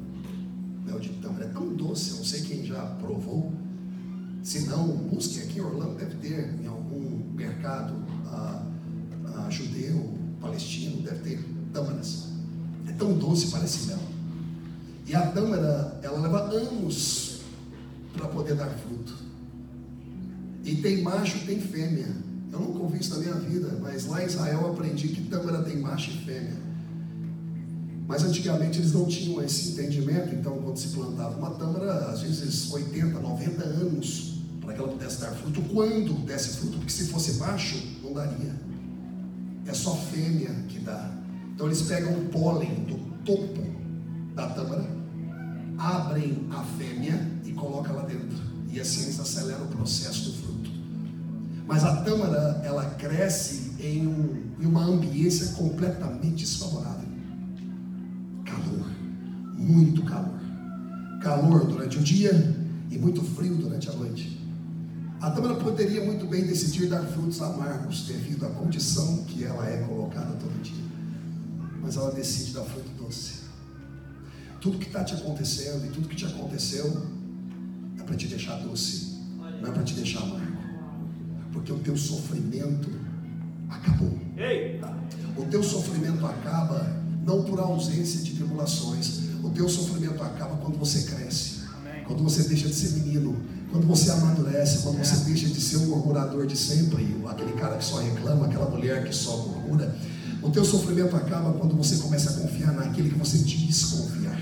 Mel 0.85 0.99
de 0.99 1.09
tâmara 1.21 1.45
é 1.45 1.47
tão 1.47 1.73
doce, 1.73 2.11
eu 2.11 2.17
não 2.17 2.25
sei 2.25 2.41
quem 2.41 2.65
já 2.65 2.81
provou. 2.99 3.53
Se 4.43 4.67
não, 4.67 4.85
busque 4.89 5.39
aqui 5.39 5.59
em 5.59 5.61
Orlando, 5.61 5.95
deve 5.95 6.15
ter 6.15 6.61
em 6.61 6.67
algum 6.67 7.33
mercado 7.33 7.95
ah, 8.27 8.61
ah, 9.37 9.49
judeu, 9.49 10.13
palestino, 10.41 11.01
deve 11.03 11.19
ter 11.19 11.45
tâmaras. 11.71 12.25
É 12.85 12.91
tão 12.91 13.13
doce, 13.13 13.47
parece 13.47 13.87
mel. 13.87 13.99
E 15.07 15.15
a 15.15 15.25
tâmara, 15.27 16.01
ela 16.03 16.19
leva 16.19 16.53
anos 16.53 17.39
para 18.13 18.27
poder 18.27 18.55
dar 18.55 18.69
fruto. 18.69 19.34
E 20.65 20.75
tem 20.77 21.03
macho 21.03 21.45
tem 21.45 21.59
fêmea. 21.59 22.07
Eu 22.51 22.59
nunca 22.59 22.79
ouvi 22.79 22.99
isso 22.99 23.11
na 23.11 23.19
minha 23.19 23.35
vida, 23.35 23.77
mas 23.81 24.07
lá 24.07 24.23
em 24.23 24.25
Israel 24.25 24.61
eu 24.61 24.71
aprendi 24.71 25.09
que 25.09 25.21
tâmara 25.29 25.61
tem 25.61 25.77
macho 25.77 26.09
e 26.09 26.17
fêmea. 26.25 26.57
Mas 28.07 28.23
antigamente 28.23 28.79
eles 28.79 28.91
não 28.91 29.05
tinham 29.05 29.43
esse 29.43 29.71
entendimento, 29.71 30.33
então 30.33 30.57
quando 30.57 30.77
se 30.77 30.89
plantava 30.89 31.37
uma 31.37 31.51
tâmara, 31.51 32.11
às 32.11 32.21
vezes 32.21 32.71
80, 32.71 33.19
90 33.19 33.63
anos 33.63 34.41
para 34.61 34.73
que 34.73 34.79
ela 34.79 34.89
pudesse 34.89 35.21
dar 35.21 35.31
fruto. 35.31 35.61
Quando 35.71 36.25
desse 36.25 36.57
fruto? 36.57 36.77
Porque 36.77 36.91
se 36.91 37.05
fosse 37.05 37.33
baixo, 37.33 37.77
não 38.03 38.13
daria. 38.13 38.55
É 39.67 39.73
só 39.73 39.95
fêmea 39.95 40.51
que 40.67 40.79
dá. 40.79 41.11
Então 41.53 41.67
eles 41.67 41.83
pegam 41.83 42.13
o 42.13 42.25
pólen 42.29 42.73
do 42.85 42.97
topo 43.23 43.63
da 44.33 44.49
tâmara, 44.49 44.85
abrem 45.77 46.47
a 46.49 46.63
fêmea 46.63 47.31
e 47.45 47.51
colocam 47.53 47.95
lá 47.95 48.03
dentro. 48.03 48.44
E 48.75 48.81
assim 48.81 49.03
eles 49.03 49.17
aceleram 49.21 49.63
o 49.63 49.67
processo 49.69 50.31
do 50.31 50.33
fruto. 50.33 50.69
Mas 51.65 51.85
a 51.85 52.01
tâmara, 52.03 52.61
ela 52.61 52.83
cresce 52.95 53.71
em, 53.79 54.05
um, 54.05 54.51
em 54.59 54.65
uma 54.65 54.83
ambiência 54.83 55.53
completamente 55.53 56.43
desfavorável. 56.43 57.07
Calor, 58.43 58.85
muito 59.57 60.03
calor. 60.03 60.41
Calor 61.21 61.65
durante 61.67 61.97
o 61.97 62.01
dia 62.01 62.33
e 62.91 62.97
muito 62.97 63.23
frio 63.23 63.55
durante 63.55 63.89
a 63.89 63.93
noite. 63.93 64.45
A 65.21 65.31
tâmara 65.31 65.55
poderia 65.55 66.03
muito 66.03 66.27
bem 66.27 66.45
decidir 66.45 66.87
dar 66.87 67.01
frutos 67.03 67.41
amargos 67.41 68.05
devido 68.05 68.45
à 68.45 68.49
condição 68.49 69.23
que 69.23 69.45
ela 69.45 69.65
é 69.65 69.77
colocada 69.83 70.33
todo 70.33 70.61
dia. 70.61 70.83
Mas 71.81 71.95
ela 71.95 72.11
decide 72.11 72.51
dar 72.51 72.65
fruto 72.65 72.89
doce. 73.01 73.45
Tudo 74.59 74.77
que 74.77 74.87
está 74.87 75.01
te 75.01 75.13
acontecendo 75.13 75.85
e 75.85 75.89
tudo 75.91 76.09
que 76.09 76.15
te 76.17 76.25
aconteceu 76.25 77.14
é 78.05 78.07
para 78.07 78.15
te 78.15 78.27
deixar 78.27 78.55
doce, 78.59 79.17
não 79.59 79.67
é 79.67 79.71
para 79.71 79.83
te 79.83 79.95
deixar 79.95 80.19
amargo. 80.19 80.45
Porque 81.51 81.71
o 81.71 81.79
teu 81.79 81.97
sofrimento 81.97 82.89
acabou. 83.67 84.19
O 85.35 85.45
teu 85.45 85.63
sofrimento 85.63 86.23
acaba 86.25 87.03
não 87.25 87.43
por 87.43 87.59
ausência 87.59 88.21
de 88.21 88.35
tribulações. 88.35 89.21
O 89.43 89.49
teu 89.49 89.67
sofrimento 89.67 90.21
acaba 90.21 90.55
quando 90.57 90.77
você 90.77 91.03
cresce, 91.03 91.61
quando 92.05 92.23
você 92.23 92.43
deixa 92.43 92.67
de 92.67 92.75
ser 92.75 92.99
menino, 92.99 93.35
quando 93.71 93.87
você 93.87 94.11
amadurece, 94.11 94.83
quando 94.83 94.97
você 94.99 95.15
é. 95.15 95.25
deixa 95.25 95.47
de 95.47 95.59
ser 95.59 95.77
um 95.77 95.87
murmurador 95.87 96.45
de 96.45 96.55
sempre, 96.55 97.17
aquele 97.27 97.53
cara 97.53 97.77
que 97.77 97.85
só 97.85 97.97
reclama, 97.99 98.45
aquela 98.45 98.69
mulher 98.69 99.03
que 99.03 99.15
só 99.15 99.35
murmura. 99.37 99.95
O 100.43 100.51
teu 100.51 100.63
sofrimento 100.63 101.15
acaba 101.15 101.53
quando 101.53 101.75
você 101.75 101.97
começa 101.97 102.29
a 102.29 102.33
confiar 102.33 102.71
naquele 102.73 103.09
que 103.09 103.17
você 103.17 103.39
diz 103.39 103.83
confiar. 103.85 104.39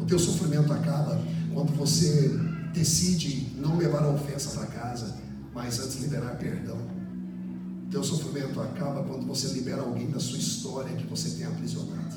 O 0.00 0.04
teu 0.04 0.18
sofrimento 0.18 0.72
acaba 0.72 1.20
quando 1.54 1.72
você 1.76 2.47
decide 2.78 3.48
não 3.56 3.76
levar 3.76 4.04
a 4.04 4.10
ofensa 4.10 4.50
para 4.50 4.66
casa, 4.66 5.16
mas 5.52 5.80
antes 5.80 6.00
liberar 6.00 6.36
perdão. 6.36 6.78
Teu 7.90 8.04
sofrimento 8.04 8.60
acaba 8.60 9.02
quando 9.02 9.26
você 9.26 9.48
libera 9.48 9.82
alguém 9.82 10.10
da 10.10 10.20
sua 10.20 10.38
história 10.38 10.94
que 10.94 11.06
você 11.06 11.30
tem 11.30 11.46
aprisionado. 11.46 12.16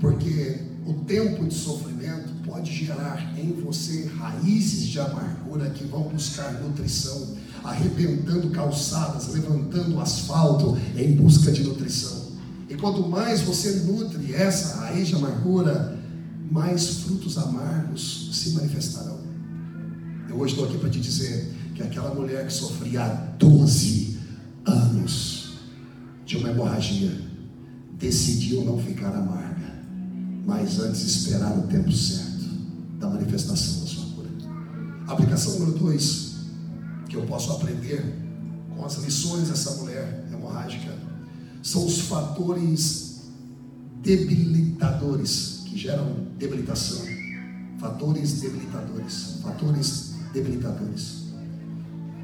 Porque 0.00 0.60
o 0.86 0.92
tempo 1.04 1.46
de 1.46 1.54
sofrimento 1.54 2.34
pode 2.44 2.70
gerar 2.70 3.38
em 3.38 3.52
você 3.52 4.06
raízes 4.06 4.88
de 4.88 5.00
amargura 5.00 5.70
que 5.70 5.84
vão 5.84 6.02
buscar 6.02 6.52
nutrição, 6.60 7.36
arrebentando 7.62 8.50
calçadas, 8.50 9.28
levantando 9.28 9.98
asfalto 10.00 10.76
em 10.94 11.16
busca 11.16 11.50
de 11.50 11.62
nutrição. 11.62 12.32
E 12.68 12.74
quanto 12.74 13.08
mais 13.08 13.40
você 13.40 13.70
nutre 13.84 14.34
essa 14.34 14.76
raiz 14.80 15.08
de 15.08 15.14
amargura, 15.14 15.98
mais 16.50 16.98
frutos 16.98 17.38
amargos 17.38 18.30
se 18.32 18.50
manifestarão. 18.50 19.13
Eu 20.34 20.40
hoje 20.40 20.54
estou 20.54 20.68
aqui 20.68 20.78
para 20.78 20.90
te 20.90 21.00
dizer 21.00 21.48
que 21.76 21.82
aquela 21.82 22.12
mulher 22.12 22.44
que 22.44 22.52
sofria 22.52 23.04
há 23.04 23.08
12 23.38 24.18
anos 24.66 25.54
de 26.26 26.36
uma 26.36 26.50
hemorragia 26.50 27.16
decidiu 27.96 28.64
não 28.64 28.76
ficar 28.78 29.14
amarga 29.14 29.54
mas 30.44 30.78
antes 30.80 31.02
esperar 31.02 31.56
o 31.56 31.62
tempo 31.68 31.90
certo 31.92 32.44
da 32.98 33.08
manifestação 33.08 33.80
da 33.80 33.86
sua 33.86 34.04
cura. 34.14 34.28
Aplicação 35.06 35.58
número 35.58 35.78
dois, 35.78 36.34
que 37.08 37.16
eu 37.16 37.22
posso 37.22 37.52
aprender 37.52 38.04
com 38.74 38.84
as 38.84 38.96
lições 38.96 39.48
dessa 39.48 39.76
mulher 39.76 40.26
hemorrágica, 40.32 40.92
são 41.62 41.86
os 41.86 42.00
fatores 42.00 43.22
debilitadores 44.02 45.62
que 45.64 45.78
geram 45.78 46.26
debilitação. 46.36 47.06
Fatores 47.78 48.40
debilitadores. 48.40 49.38
Fatores 49.42 50.13
debilitadores. 50.34 51.24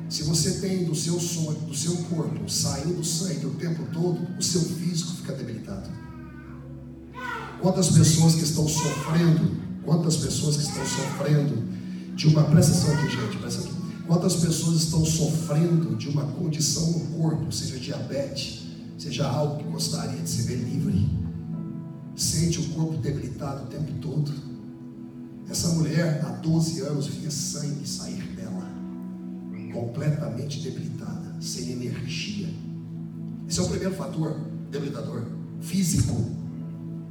Se 0.08 0.24
você 0.24 0.58
tem 0.58 0.84
do 0.84 0.94
seu 0.94 1.18
sonho, 1.20 1.60
do 1.60 1.74
seu 1.74 1.96
corpo 1.96 2.50
saindo 2.50 3.02
sangue 3.04 3.46
o 3.46 3.54
tempo 3.54 3.86
todo, 3.92 4.18
o 4.36 4.42
seu 4.42 4.60
físico 4.60 5.12
fica 5.12 5.32
debilitado. 5.32 5.88
Quantas 7.60 7.90
pessoas 7.90 8.34
que 8.34 8.42
estão 8.42 8.66
sofrendo, 8.66 9.60
quantas 9.84 10.16
pessoas 10.16 10.56
que 10.56 10.62
estão 10.64 10.84
sofrendo 10.84 11.62
de 12.16 12.26
uma, 12.26 12.42
presta 12.42 12.72
atenção 12.72 12.94
aqui, 12.94 13.16
gente, 13.16 13.36
presta 13.36 13.60
aqui. 13.62 13.74
Quantas 14.06 14.36
pessoas 14.36 14.82
estão 14.82 15.04
sofrendo 15.04 15.94
de 15.94 16.08
uma 16.08 16.24
condição 16.24 16.90
no 16.90 17.00
corpo, 17.16 17.52
seja 17.52 17.78
diabetes, 17.78 18.62
seja 18.98 19.28
algo 19.28 19.62
que 19.62 19.70
gostaria 19.70 20.20
de 20.20 20.28
se 20.28 20.42
ver 20.42 20.56
livre, 20.56 21.08
sente 22.16 22.58
o 22.58 22.64
corpo 22.70 22.96
debilitado 22.96 23.64
o 23.64 23.66
tempo 23.68 23.92
todo. 24.00 24.49
Essa 25.50 25.70
mulher, 25.70 26.20
há 26.24 26.28
12 26.28 26.80
anos, 26.82 27.08
via 27.08 27.28
sangue 27.28 27.86
sair 27.86 28.22
dela, 28.36 28.70
completamente 29.72 30.60
debilitada, 30.60 31.34
sem 31.40 31.72
energia. 31.72 32.48
Esse 33.48 33.58
é 33.58 33.62
o 33.62 33.68
primeiro 33.68 33.92
fator 33.96 34.38
debilitador, 34.70 35.24
físico. 35.60 36.24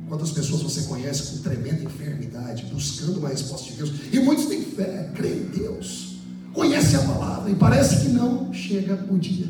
Quantas 0.08 0.32
pessoas 0.32 0.62
você 0.62 0.84
conhece 0.84 1.32
com 1.34 1.44
tremenda 1.44 1.84
enfermidade, 1.84 2.66
buscando 2.72 3.20
uma 3.20 3.28
resposta 3.28 3.72
de 3.72 3.78
Deus? 3.78 3.92
E 4.10 4.20
muitos 4.22 4.46
têm 4.46 4.64
fé, 4.64 5.12
creem 5.14 5.42
em 5.42 5.50
Deus, 5.50 6.20
conhecem 6.54 6.98
a 6.98 7.04
palavra 7.04 7.52
e 7.52 7.56
parece 7.56 8.06
que 8.06 8.08
não 8.08 8.54
chega 8.54 9.06
o 9.12 9.20
dia. 9.20 9.50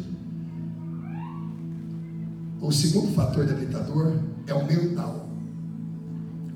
O 2.59 2.71
segundo 2.71 3.13
fator 3.13 3.45
debilitador 3.45 4.19
é 4.47 4.53
o 4.53 4.65
mental. 4.65 5.29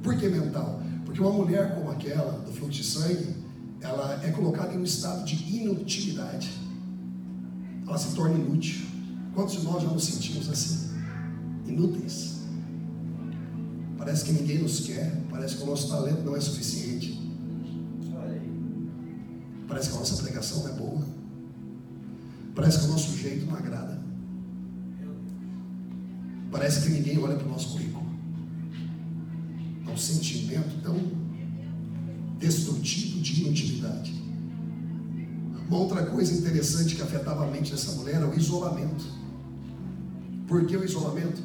Por 0.02 0.18
que 0.18 0.28
mental? 0.28 0.83
Porque 1.14 1.28
uma 1.28 1.46
mulher 1.46 1.76
como 1.76 1.92
aquela, 1.92 2.40
do 2.40 2.52
fluxo 2.52 2.82
de 2.82 2.84
sangue, 2.84 3.36
ela 3.80 4.20
é 4.24 4.32
colocada 4.32 4.74
em 4.74 4.80
um 4.80 4.84
estado 4.84 5.24
de 5.24 5.36
inutilidade. 5.58 6.52
Ela 7.86 8.00
se 8.00 8.16
torna 8.16 8.34
inútil. 8.34 8.84
Quantos 9.36 9.60
de 9.60 9.64
nós 9.64 9.84
já 9.84 9.90
nos 9.90 10.06
sentimos 10.06 10.50
assim? 10.50 10.90
Inúteis. 11.68 12.40
Parece 13.96 14.26
que 14.26 14.32
ninguém 14.32 14.64
nos 14.64 14.80
quer, 14.80 15.16
parece 15.30 15.58
que 15.58 15.62
o 15.62 15.68
nosso 15.68 15.88
talento 15.88 16.24
não 16.24 16.36
é 16.36 16.42
suficiente. 16.42 17.22
Parece 19.68 19.90
que 19.90 19.96
a 19.96 20.00
nossa 20.00 20.24
pregação 20.24 20.64
não 20.64 20.70
é 20.70 20.74
boa. 20.74 21.08
Parece 22.56 22.80
que 22.80 22.86
o 22.86 22.88
nosso 22.88 23.16
jeito 23.16 23.46
não 23.46 23.56
agrada. 23.56 24.02
Parece 26.52 26.82
que 26.82 26.90
ninguém 26.90 27.20
olha 27.20 27.36
para 27.36 27.46
o 27.46 27.52
nosso 27.52 27.70
currículo. 27.74 28.03
Um 29.94 29.98
sentimento 29.98 30.82
tão 30.82 30.98
destrutivo 32.40 33.22
de 33.22 33.42
inutilidade. 33.44 34.14
Uma 35.68 35.78
outra 35.78 36.04
coisa 36.08 36.34
interessante 36.34 36.96
que 36.96 37.02
afetava 37.02 37.46
a 37.46 37.52
mente 37.52 37.72
dessa 37.72 37.92
mulher 37.94 38.16
era 38.16 38.28
o 38.28 38.36
isolamento. 38.36 39.06
Por 40.48 40.66
que 40.66 40.76
o 40.76 40.84
isolamento? 40.84 41.42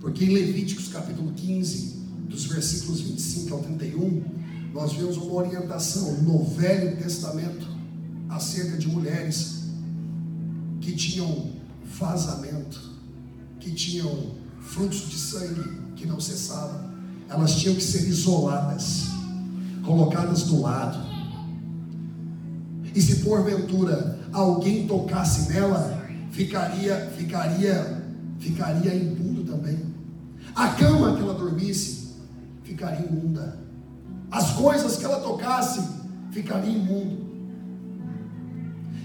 Porque 0.00 0.24
em 0.24 0.32
Levíticos 0.32 0.88
capítulo 0.88 1.32
15, 1.32 2.00
dos 2.28 2.46
versículos 2.46 3.02
25 3.02 3.54
ao 3.54 3.60
31, 3.60 4.24
nós 4.72 4.94
vemos 4.94 5.18
uma 5.18 5.34
orientação 5.34 6.22
no 6.22 6.42
Velho 6.44 6.96
Testamento 6.96 7.68
acerca 8.28 8.78
de 8.78 8.88
mulheres 8.88 9.64
que 10.80 10.92
tinham 10.92 11.52
vazamento, 11.98 12.80
que 13.58 13.70
tinham 13.72 14.34
fluxo 14.60 15.08
de 15.08 15.18
sangue 15.18 15.80
que 15.94 16.06
não 16.06 16.18
cessava. 16.18 16.89
Elas 17.30 17.54
tinham 17.54 17.76
que 17.76 17.82
ser 17.82 18.08
isoladas, 18.08 19.06
colocadas 19.84 20.42
do 20.42 20.60
lado. 20.60 20.98
E 22.94 23.00
se 23.00 23.20
porventura 23.20 24.18
alguém 24.32 24.86
tocasse 24.86 25.52
nela, 25.52 26.04
ficaria, 26.32 27.10
ficaria, 27.16 28.04
ficaria 28.40 28.94
impuro 28.94 29.44
também. 29.44 29.78
A 30.54 30.68
cama 30.70 31.14
que 31.14 31.22
ela 31.22 31.34
dormisse 31.34 32.16
ficaria 32.64 33.06
imunda. 33.06 33.58
As 34.30 34.52
coisas 34.52 34.96
que 34.96 35.04
ela 35.04 35.20
tocasse 35.20 35.88
ficariam 36.32 36.74
imundo. 36.74 37.30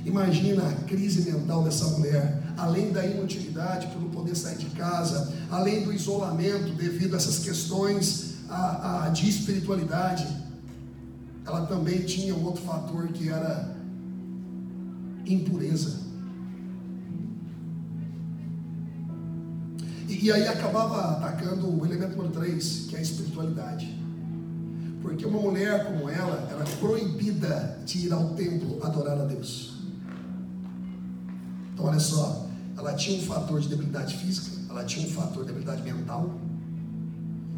Imagina 0.05 0.67
a 0.67 0.73
crise 0.83 1.31
mental 1.31 1.63
dessa 1.63 1.85
mulher, 1.97 2.43
além 2.55 2.91
da 2.91 3.03
inutilidade 3.03 3.87
por 3.87 3.99
não 3.99 4.09
poder 4.09 4.35
sair 4.35 4.57
de 4.57 4.67
casa, 4.67 5.33
além 5.49 5.83
do 5.83 5.91
isolamento 5.91 6.73
devido 6.75 7.15
a 7.15 7.17
essas 7.17 7.39
questões 7.39 8.35
a, 8.47 9.05
a, 9.05 9.09
de 9.09 9.27
espiritualidade, 9.27 10.27
ela 11.43 11.65
também 11.65 12.01
tinha 12.03 12.35
um 12.35 12.45
outro 12.45 12.61
fator 12.61 13.07
que 13.07 13.29
era 13.29 13.75
impureza. 15.25 16.05
E 20.07 20.31
aí 20.31 20.47
acabava 20.47 21.17
atacando 21.17 21.67
o 21.67 21.85
elemento 21.85 22.15
número 22.15 22.33
3, 22.33 22.85
que 22.89 22.95
é 22.95 22.99
a 22.99 23.01
espiritualidade. 23.01 23.99
Porque 25.01 25.25
uma 25.25 25.39
mulher 25.39 25.85
como 25.85 26.09
ela 26.09 26.47
era 26.49 26.63
proibida 26.79 27.79
de 27.85 28.07
ir 28.07 28.13
ao 28.13 28.29
templo 28.29 28.79
adorar 28.83 29.19
a 29.19 29.25
Deus. 29.25 29.74
Então 31.75 31.87
olha 31.87 31.99
só, 31.99 32.47
ela 32.77 32.93
tinha 32.93 33.19
um 33.19 33.21
fator 33.21 33.59
de 33.59 33.67
debilidade 33.67 34.15
física, 34.15 34.49
ela 34.69 34.85
tinha 34.85 35.05
um 35.05 35.09
fator 35.11 35.43
de 35.43 35.47
debilidade 35.47 35.83
mental, 35.83 36.39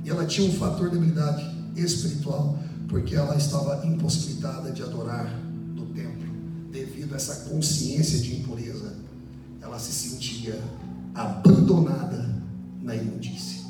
e 0.03 0.09
ela 0.09 0.25
tinha 0.25 0.49
um 0.49 0.53
fator 0.53 0.89
de 0.89 0.95
debilidade 0.95 1.45
espiritual, 1.75 2.57
porque 2.87 3.13
ela 3.13 3.35
estava 3.35 3.85
impossibilitada 3.85 4.71
de 4.71 4.81
adorar 4.81 5.31
no 5.75 5.85
templo, 5.87 6.27
devido 6.71 7.13
a 7.13 7.17
essa 7.17 7.47
consciência 7.47 8.17
de 8.17 8.37
impureza. 8.37 8.95
Ela 9.61 9.77
se 9.77 9.91
sentia 9.91 10.59
abandonada 11.13 12.41
na 12.81 12.95
imundície. 12.95 13.67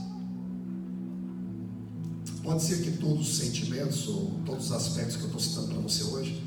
Pode 2.42 2.63
ser 2.63 2.84
que 2.84 2.92
todos 2.92 3.27
os 3.27 3.38
sentimentos 3.38 4.08
ou 4.08 4.39
todos 4.46 4.68
os 4.68 4.72
aspectos 4.72 5.18
que 5.18 5.24
eu 5.24 5.27
estou 5.27 5.42
citando 5.42 5.68
para 5.68 5.82
você 5.82 6.04
hoje 6.04 6.47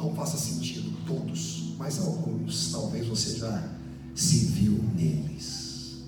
não 0.00 0.14
faça 0.14 0.38
sentido, 0.38 0.90
todos, 1.06 1.74
mas 1.76 1.98
alguns 1.98 2.72
talvez 2.72 3.06
você 3.06 3.36
já 3.36 3.68
se 4.14 4.46
viu 4.46 4.82
neles. 4.94 6.04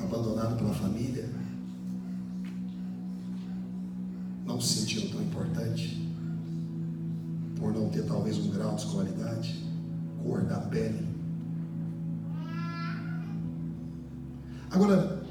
Abandonado 0.00 0.56
pela 0.56 0.74
família, 0.74 1.30
não 4.44 4.60
se 4.60 4.80
sentindo 4.80 5.12
tão 5.12 5.22
importante, 5.22 6.12
por 7.56 7.72
não 7.72 7.88
ter 7.88 8.02
talvez 8.04 8.36
um 8.36 8.50
grau 8.50 8.74
de 8.74 8.82
escolaridade, 8.82 9.64
cor 10.22 10.42
da 10.42 10.58
pele. 10.58 11.06
Agora, 14.70 15.22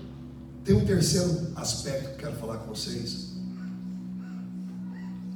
tem 0.63 0.73
um 0.73 0.85
terceiro 0.85 1.51
aspecto 1.57 2.11
que 2.11 2.19
quero 2.19 2.37
falar 2.37 2.59
com 2.59 2.73
vocês, 2.73 3.33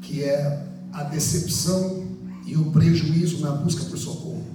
que 0.01 0.24
é 0.24 0.66
a 0.94 1.04
decepção 1.04 2.06
e 2.48 2.56
o 2.56 2.72
prejuízo 2.72 3.42
na 3.42 3.51
busca 3.51 3.84
por 3.84 3.98
socorro. 3.98 4.46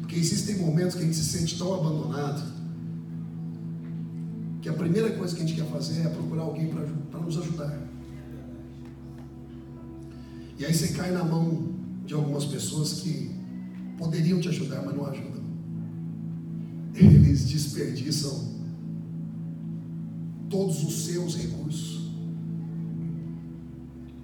Porque 0.00 0.16
existem 0.16 0.58
momentos 0.58 0.94
que 0.94 1.00
a 1.00 1.04
gente 1.04 1.16
se 1.16 1.24
sente 1.24 1.56
tão 1.56 1.74
abandonado 1.74 2.42
que 4.60 4.68
a 4.68 4.74
primeira 4.74 5.10
coisa 5.12 5.34
que 5.34 5.42
a 5.42 5.46
gente 5.46 5.58
quer 5.58 5.66
fazer 5.70 6.02
é 6.02 6.08
procurar 6.10 6.42
alguém 6.42 6.70
para 7.10 7.20
nos 7.20 7.38
ajudar. 7.38 7.80
E 10.58 10.64
aí 10.66 10.74
você 10.74 10.88
cai 10.88 11.10
na 11.10 11.24
mão 11.24 11.74
de 12.04 12.12
algumas 12.12 12.44
pessoas 12.44 13.00
que 13.00 13.34
poderiam 13.96 14.38
te 14.38 14.48
ajudar, 14.50 14.82
mas 14.84 14.94
não 14.94 15.06
ajudam. 15.06 15.40
Eles 16.94 17.46
desperdiçam 17.48 18.50
todos 20.50 20.84
os 20.84 21.06
seus 21.06 21.34
recursos. 21.36 21.99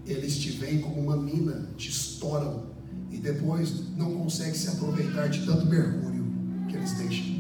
Eles 0.07 0.39
te 0.39 0.51
veem 0.51 0.81
como 0.81 1.01
uma 1.01 1.17
mina, 1.17 1.69
te 1.77 1.91
estouram 1.91 2.67
e 3.11 3.19
depois 3.19 3.91
não 3.97 4.15
conseguem 4.15 4.55
se 4.55 4.69
aproveitar 4.69 5.29
de 5.29 5.45
tanto 5.45 5.67
mergulho 5.67 6.27
que 6.69 6.77
eles 6.77 6.93
deixam. 6.93 7.37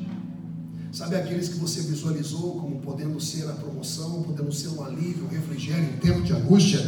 Sabe 0.92 1.14
aqueles 1.16 1.48
que 1.48 1.58
você 1.58 1.82
visualizou 1.82 2.60
como 2.60 2.80
podendo 2.80 3.20
ser 3.20 3.48
a 3.48 3.52
promoção, 3.52 4.22
podendo 4.22 4.50
ser 4.52 4.68
um 4.68 4.82
alívio, 4.82 5.26
um 5.26 5.28
refrigério 5.28 5.84
em 5.84 5.98
tempo 5.98 6.22
de 6.22 6.32
angústia? 6.32 6.80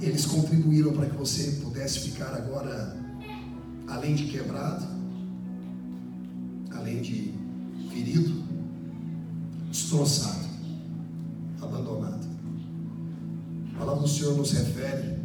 Eles 0.00 0.26
contribuíram 0.26 0.92
para 0.92 1.06
que 1.06 1.16
você 1.16 1.58
pudesse 1.62 2.00
ficar 2.00 2.32
agora, 2.34 2.96
além 3.88 4.14
de 4.14 4.24
quebrado, 4.24 4.86
além 6.70 7.00
de 7.00 7.34
ferido, 7.90 8.44
destroçado 9.70 10.39
A 13.80 13.82
palavra 13.82 14.02
do 14.02 14.08
Senhor 14.08 14.36
nos 14.36 14.52
refere 14.52 15.16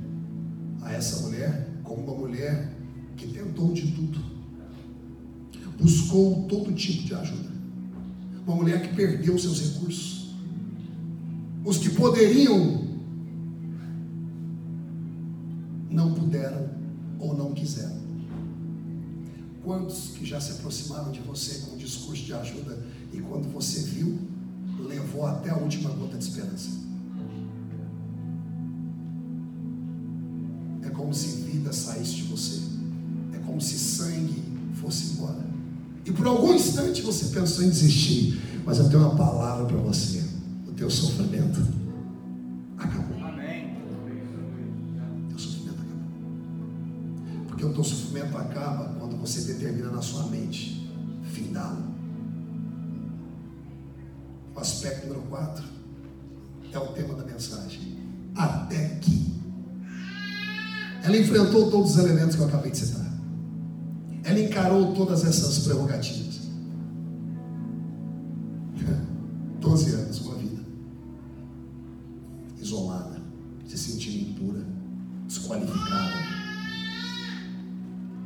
a 0.81 0.93
essa 0.93 1.23
mulher 1.23 1.67
como 1.83 2.03
uma 2.03 2.15
mulher 2.15 2.73
que 3.17 3.27
tentou 3.27 3.73
de 3.73 3.91
tudo, 3.91 4.17
buscou 5.77 6.47
todo 6.47 6.73
tipo 6.73 7.03
de 7.03 7.13
ajuda. 7.13 7.51
Uma 8.47 8.55
mulher 8.55 8.81
que 8.81 8.95
perdeu 8.95 9.37
seus 9.37 9.59
recursos. 9.59 10.33
Os 11.65 11.79
que 11.79 11.89
poderiam 11.89 12.87
não 15.89 16.13
puderam 16.13 16.69
ou 17.19 17.35
não 17.35 17.51
quiseram. 17.51 17.99
Quantos 19.65 20.13
que 20.17 20.25
já 20.25 20.39
se 20.39 20.53
aproximaram 20.53 21.11
de 21.11 21.19
você 21.19 21.59
com 21.65 21.75
um 21.75 21.77
discurso 21.77 22.23
de 22.23 22.33
ajuda 22.33 22.81
e 23.11 23.19
quando 23.19 23.51
você 23.51 23.81
viu, 23.81 24.17
levou 24.79 25.25
até 25.25 25.49
a 25.49 25.57
última 25.57 25.89
gota 25.89 26.17
de 26.17 26.23
esperança. 26.23 26.94
Vida 31.57 31.73
saísse 31.73 32.15
de 32.15 32.23
você. 32.23 32.61
É 33.33 33.37
como 33.39 33.59
se 33.59 33.77
sangue 33.77 34.43
fosse 34.81 35.13
embora. 35.13 35.45
E 36.05 36.11
por 36.11 36.27
algum 36.27 36.53
instante 36.53 37.01
você 37.01 37.27
pensou 37.27 37.63
em 37.63 37.69
desistir. 37.69 38.41
Mas 38.65 38.79
eu 38.79 38.89
tenho 38.89 39.01
uma 39.01 39.15
palavra 39.15 39.65
para 39.65 39.77
você. 39.77 40.23
O 40.67 40.71
teu 40.71 40.89
sofrimento 40.89 41.59
acabou. 42.77 43.23
Amém. 43.23 43.77
O 45.25 45.29
teu 45.29 45.39
sofrimento 45.39 45.79
acabou. 45.79 47.47
Porque 47.47 47.65
o 47.65 47.73
teu 47.73 47.83
sofrimento 47.83 48.37
acaba 48.37 48.95
quando 48.99 49.17
você 49.17 49.41
determina 49.41 49.89
na 49.89 50.01
sua 50.01 50.27
mente 50.27 50.89
findá-lo 51.31 51.95
aspecto 54.65 55.07
número 55.07 55.27
4 55.27 55.63
é 56.71 56.79
o 56.79 56.87
tema 56.87 57.13
da 57.13 57.23
mensagem. 57.23 57.97
Até 58.35 58.95
que. 58.99 59.44
Ela 61.05 61.17
enfrentou 61.17 61.69
todos 61.69 61.91
os 61.91 61.97
elementos 62.03 62.35
que 62.35 62.41
eu 62.41 62.47
acabei 62.47 62.71
de 62.71 62.79
citar. 62.79 63.05
Ela 64.23 64.39
encarou 64.39 64.91
todas 64.95 65.23
essas 65.23 65.59
prerrogativas. 65.59 66.39
12 69.61 69.91
anos, 69.91 70.19
uma 70.21 70.35
vida. 70.35 70.63
Isolada, 72.59 73.21
se 73.67 73.77
sentindo 73.77 74.31
impura, 74.31 74.65
desqualificada, 75.27 76.15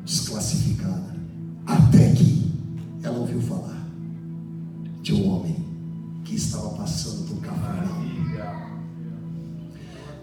desclassificada. 0.05 1.17
Até 1.65 2.13
que 2.13 2.49
ela 3.03 3.17
ouviu 3.17 3.41
falar 3.41 3.89
de 5.01 5.13
um 5.13 5.27
homem 5.27 5.65
que 6.23 6.35
estava 6.35 6.69
passando 6.69 7.27
por 7.27 7.41
Cafarnaum. 7.41 7.99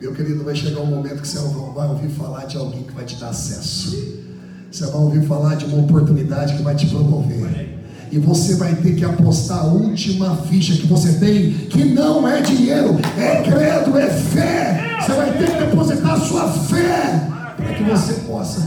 Meu 0.00 0.14
querido, 0.14 0.44
vai 0.44 0.54
chegar 0.54 0.80
um 0.80 0.86
momento 0.86 1.22
que 1.22 1.28
você 1.28 1.38
vai 1.76 1.88
ouvir 1.88 2.08
falar 2.08 2.46
de 2.46 2.56
alguém 2.56 2.84
que 2.84 2.92
vai 2.92 3.04
te 3.04 3.16
dar 3.16 3.28
acesso. 3.28 4.24
Você 4.72 4.86
vai 4.86 4.96
ouvir 4.96 5.26
falar 5.26 5.56
de 5.56 5.66
uma 5.66 5.84
oportunidade 5.84 6.56
que 6.56 6.62
vai 6.62 6.74
te 6.74 6.86
promover. 6.86 7.76
E 8.10 8.18
você 8.18 8.54
vai 8.54 8.74
ter 8.76 8.96
que 8.96 9.04
apostar 9.04 9.58
a 9.58 9.64
última 9.64 10.36
ficha 10.36 10.74
que 10.74 10.86
você 10.86 11.12
tem, 11.18 11.52
que 11.52 11.84
não 11.84 12.26
é 12.26 12.40
dinheiro, 12.40 12.96
é 13.18 13.42
credo, 13.42 13.98
é 13.98 14.08
fé. 14.08 14.96
Você 15.00 15.12
vai 15.12 15.36
ter 15.36 15.50
que 15.50 15.64
depositar 15.66 16.12
a 16.12 16.20
sua 16.20 16.50
fé 16.50 17.28
para 17.56 17.74
que 17.74 17.82
você 17.82 18.14
possa 18.26 18.60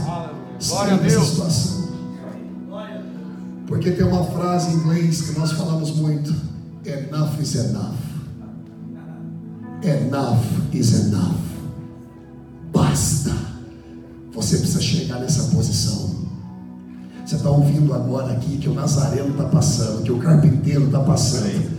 sair 0.60 0.98
dessa 0.98 1.24
situação. 1.24 1.80
Porque 3.66 3.90
tem 3.90 4.06
uma 4.06 4.24
frase 4.24 4.70
em 4.70 4.74
inglês 4.74 5.22
que 5.22 5.38
nós 5.38 5.50
falamos 5.52 5.90
muito 5.96 6.32
Enough 6.84 7.40
is 7.40 7.56
enough. 7.56 7.98
Enough 9.82 10.44
is 10.72 11.08
enough. 11.08 11.49
Basta. 12.90 13.30
Você 14.32 14.56
precisa 14.56 14.80
chegar 14.80 15.20
nessa 15.20 15.44
posição. 15.54 16.10
Você 17.24 17.36
está 17.36 17.48
ouvindo 17.48 17.94
agora 17.94 18.32
aqui 18.32 18.56
que 18.56 18.68
o 18.68 18.74
Nazareno 18.74 19.30
está 19.30 19.44
passando, 19.44 20.02
que 20.02 20.10
o 20.10 20.18
carpinteiro 20.18 20.86
está 20.86 20.98
passando. 20.98 21.70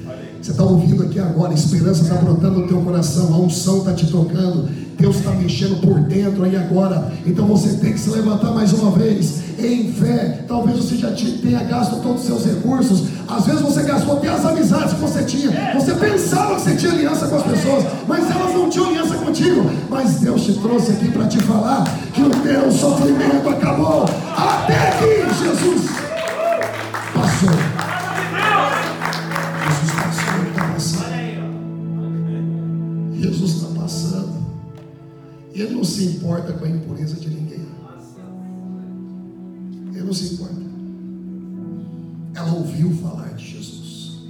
Você 0.41 0.51
está 0.51 0.63
ouvindo 0.63 1.03
aqui 1.03 1.19
agora, 1.19 1.51
a 1.51 1.53
esperança 1.53 2.03
está 2.03 2.15
brotando 2.15 2.61
no 2.61 2.67
teu 2.67 2.81
coração, 2.81 3.33
a 3.33 3.37
unção 3.37 3.79
está 3.79 3.93
te 3.93 4.07
tocando, 4.07 4.69
Deus 4.97 5.17
está 5.17 5.31
mexendo 5.31 5.81
por 5.81 5.99
dentro 5.99 6.43
aí 6.45 6.55
agora. 6.55 7.11
Então 7.25 7.45
você 7.45 7.73
tem 7.73 7.91
que 7.91 7.99
se 7.99 8.09
levantar 8.09 8.51
mais 8.51 8.71
uma 8.71 8.91
vez 8.91 9.41
em 9.59 9.91
fé. 9.91 10.45
Talvez 10.47 10.77
você 10.77 10.95
já 10.95 11.11
tenha 11.11 11.61
gasto 11.63 12.01
todos 12.01 12.21
os 12.21 12.27
seus 12.27 12.45
recursos. 12.45 13.03
Às 13.27 13.45
vezes 13.45 13.61
você 13.61 13.83
gastou 13.83 14.17
até 14.17 14.29
as 14.29 14.45
amizades 14.45 14.93
que 14.93 15.01
você 15.01 15.23
tinha. 15.23 15.73
Você 15.73 15.93
pensava 15.93 16.55
que 16.55 16.61
você 16.61 16.75
tinha 16.75 16.93
aliança 16.93 17.27
com 17.27 17.35
as 17.35 17.43
pessoas, 17.43 17.85
mas 18.07 18.31
elas 18.31 18.53
não 18.53 18.69
tinham 18.69 18.87
aliança 18.87 19.10
mas 19.89 20.19
Deus 20.19 20.43
te 20.43 20.53
trouxe 20.53 20.91
aqui 20.91 21.11
para 21.11 21.27
te 21.27 21.39
falar 21.39 21.83
que 22.13 22.21
o 22.21 22.29
teu 22.29 22.71
sofrimento 22.71 23.49
acabou 23.49 24.05
até 24.35 24.91
que 24.97 25.23
Jesus 25.43 25.91
passou. 27.13 27.49
Jesus 29.67 29.91
passou, 29.95 30.33
ele 30.39 30.49
está 30.49 30.65
passando. 30.73 31.11
Jesus 33.13 33.51
está 33.51 33.79
passando. 33.79 34.41
E 35.53 35.61
ele 35.61 35.75
não 35.75 35.83
se 35.83 36.05
importa 36.05 36.53
com 36.53 36.65
a 36.65 36.69
impureza 36.69 37.15
de 37.15 37.29
ninguém. 37.29 37.67
Ele 39.93 40.03
não 40.03 40.13
se 40.13 40.33
importa. 40.33 40.55
Ela 42.33 42.53
ouviu 42.53 42.91
falar 42.97 43.33
de 43.35 43.45
Jesus. 43.45 44.21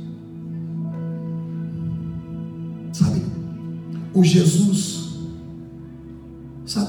Sabe? 2.91 3.21
O 4.13 4.23
Jesus 4.23 4.90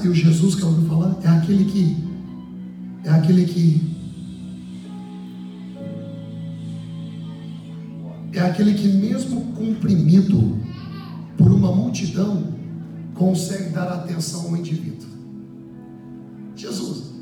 sabe 0.03 0.09
o 0.09 0.13
Jesus 0.13 0.55
que 0.55 0.63
eu 0.63 0.67
ouvi 0.67 0.87
falar? 0.87 1.17
É 1.23 1.27
aquele 1.29 1.65
que, 1.65 1.97
é 3.05 3.09
aquele 3.09 3.45
que, 3.45 3.95
é 8.33 8.39
aquele 8.41 8.73
que 8.73 8.87
mesmo 8.89 9.53
comprimido 9.53 10.57
por 11.37 11.51
uma 11.51 11.71
multidão, 11.71 12.51
consegue 13.13 13.69
dar 13.69 13.87
atenção 13.93 14.47
ao 14.47 14.57
indivíduo. 14.57 15.07
Jesus, 16.55 17.13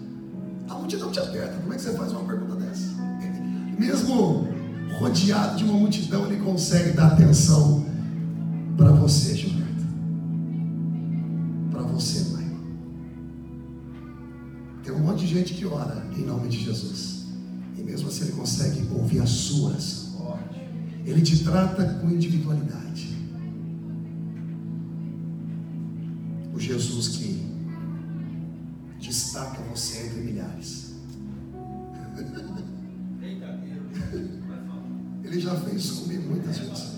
a 0.68 0.74
multidão 0.74 1.12
te 1.12 1.20
aperta, 1.20 1.58
como 1.62 1.74
é 1.74 1.76
que 1.76 1.82
você 1.82 1.94
faz 1.94 2.12
uma 2.12 2.24
pergunta 2.24 2.56
dessa? 2.56 2.96
Mesmo 3.78 4.48
rodeado 5.00 5.58
de 5.58 5.64
uma 5.64 5.74
multidão, 5.74 6.26
ele 6.26 6.38
consegue 6.38 6.92
dar 6.92 7.08
atenção 7.08 7.86
para 8.76 8.92
você, 8.92 9.36
Gilberto. 9.36 9.61
Gente 15.32 15.54
que 15.54 15.66
ora 15.66 16.06
em 16.18 16.26
nome 16.26 16.50
de 16.50 16.60
Jesus. 16.60 17.28
E 17.78 17.82
mesmo 17.82 18.10
assim 18.10 18.26
ele 18.26 18.34
consegue 18.34 18.86
ouvir 18.94 19.22
as 19.22 19.30
suas. 19.30 20.12
Ele 21.06 21.22
te 21.22 21.44
trata 21.44 21.84
com 21.96 22.10
individualidade. 22.10 23.18
O 26.54 26.60
Jesus 26.60 27.08
que 27.08 27.42
destaca 29.00 29.62
você 29.64 30.06
entre 30.06 30.22
milhares. 30.22 30.92
Ele 35.24 35.40
já 35.40 35.56
fez 35.62 35.92
comigo 35.92 36.30
muitas 36.30 36.58
vezes. 36.58 36.91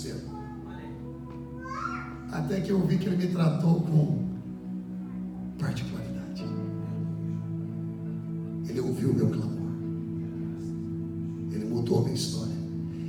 Desespero. 0.00 0.30
Até 2.32 2.60
que 2.60 2.70
eu 2.70 2.86
vi 2.86 2.98
que 2.98 3.06
ele 3.06 3.16
me 3.16 3.26
tratou 3.32 3.80
com 3.82 4.18
particularidade. 5.58 6.44
Ele 8.68 8.80
ouviu 8.80 9.10
o 9.10 9.14
meu 9.14 9.28
clamor. 9.28 9.70
Ele 11.52 11.64
mudou 11.66 11.98
a 11.98 12.02
minha 12.02 12.14
história. 12.14 12.54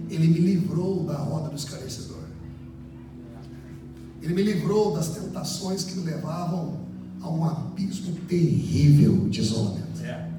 Ele 0.10 0.28
me 0.28 0.40
livrou 0.40 1.06
da 1.06 1.18
roda 1.18 1.50
do 1.50 1.56
esclarecedor. 1.56 2.18
Ele 4.22 4.34
me 4.34 4.44
livrou 4.44 4.94
das 4.94 5.10
tentações 5.10 5.84
que 5.84 5.98
me 5.98 6.04
levavam 6.04 6.82
a 7.22 7.30
um 7.30 7.46
abismo 7.46 8.16
terrível 8.28 9.30
de 9.30 9.42
isolamento. 9.42 10.04
É. 10.04 10.30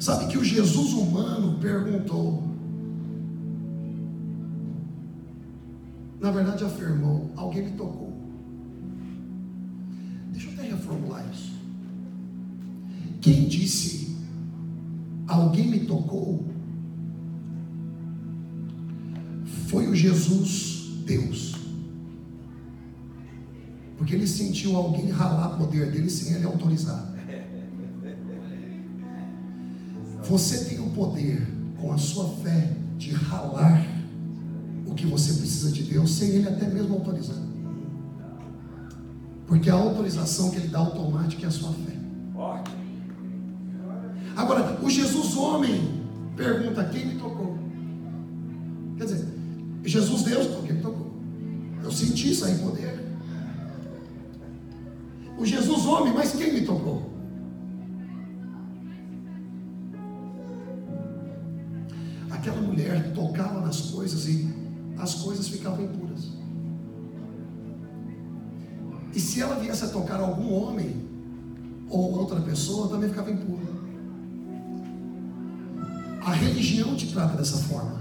Sabe 0.00 0.28
que 0.28 0.38
o 0.38 0.44
Jesus 0.44 0.92
humano 0.92 1.58
perguntou, 1.60 2.47
na 6.20 6.30
verdade 6.30 6.64
afirmou: 6.64 7.30
alguém 7.36 7.64
me 7.64 7.72
tocou. 7.72 8.12
Deixa 10.32 10.48
eu 10.48 10.52
até 10.54 10.62
reformular 10.62 11.24
isso. 11.32 11.52
Quem 13.20 13.48
disse 13.48 14.16
alguém 15.26 15.68
me 15.68 15.80
tocou 15.80 16.44
foi 19.66 19.86
o 19.86 19.94
Jesus 19.94 21.02
Deus. 21.04 21.54
Porque 23.96 24.14
ele 24.14 24.26
sentiu 24.26 24.76
alguém 24.76 25.10
ralar 25.10 25.54
o 25.54 25.58
poder 25.58 25.90
dele 25.90 26.08
sem 26.08 26.34
ele 26.34 26.44
autorizar. 26.44 27.14
Você 30.22 30.66
tem 30.66 30.78
o 30.78 30.90
poder, 30.90 31.46
com 31.80 31.90
a 31.90 31.98
sua 31.98 32.28
fé, 32.42 32.76
de 32.98 33.12
ralar 33.12 33.97
que 34.98 35.06
você 35.06 35.32
precisa 35.34 35.70
de 35.70 35.84
Deus 35.84 36.10
sem 36.10 36.30
ele 36.30 36.48
até 36.48 36.66
mesmo 36.66 36.94
autorizar. 36.96 37.36
Porque 39.46 39.70
a 39.70 39.74
autorização 39.74 40.50
que 40.50 40.56
ele 40.56 40.68
dá 40.68 40.80
automática 40.80 41.44
é 41.44 41.48
a 41.48 41.50
sua 41.50 41.72
fé. 41.72 41.96
Agora, 44.36 44.78
o 44.82 44.90
Jesus 44.90 45.36
homem 45.36 46.02
pergunta: 46.36 46.84
quem 46.84 47.06
me 47.06 47.14
tocou? 47.14 47.56
Quer 48.96 49.04
dizer, 49.04 49.28
Jesus 49.84 50.22
Deus, 50.22 50.64
quem 50.66 50.74
me 50.74 50.82
tocou? 50.82 51.12
Eu 51.82 51.92
senti 51.92 52.30
em 52.30 52.58
poder. 52.58 52.98
O 55.38 55.46
Jesus 55.46 55.86
homem, 55.86 56.12
mas 56.12 56.32
quem 56.32 56.52
me 56.52 56.62
tocou? 56.62 57.08
Aquela 62.30 62.60
mulher 62.60 63.12
tocava 63.14 63.60
nas 63.60 63.80
coisas 63.92 64.26
e 64.26 64.67
as 64.98 65.14
coisas 65.14 65.48
ficavam 65.48 65.84
impuras. 65.84 66.28
E 69.14 69.20
se 69.20 69.40
ela 69.40 69.56
viesse 69.56 69.84
a 69.84 69.88
tocar 69.88 70.20
algum 70.20 70.52
homem 70.52 70.96
ou 71.88 72.18
outra 72.18 72.40
pessoa, 72.40 72.88
também 72.88 73.08
ficava 73.08 73.30
impura. 73.30 73.68
A 76.24 76.32
religião 76.32 76.94
te 76.94 77.06
trata 77.08 77.36
dessa 77.36 77.56
forma. 77.58 77.98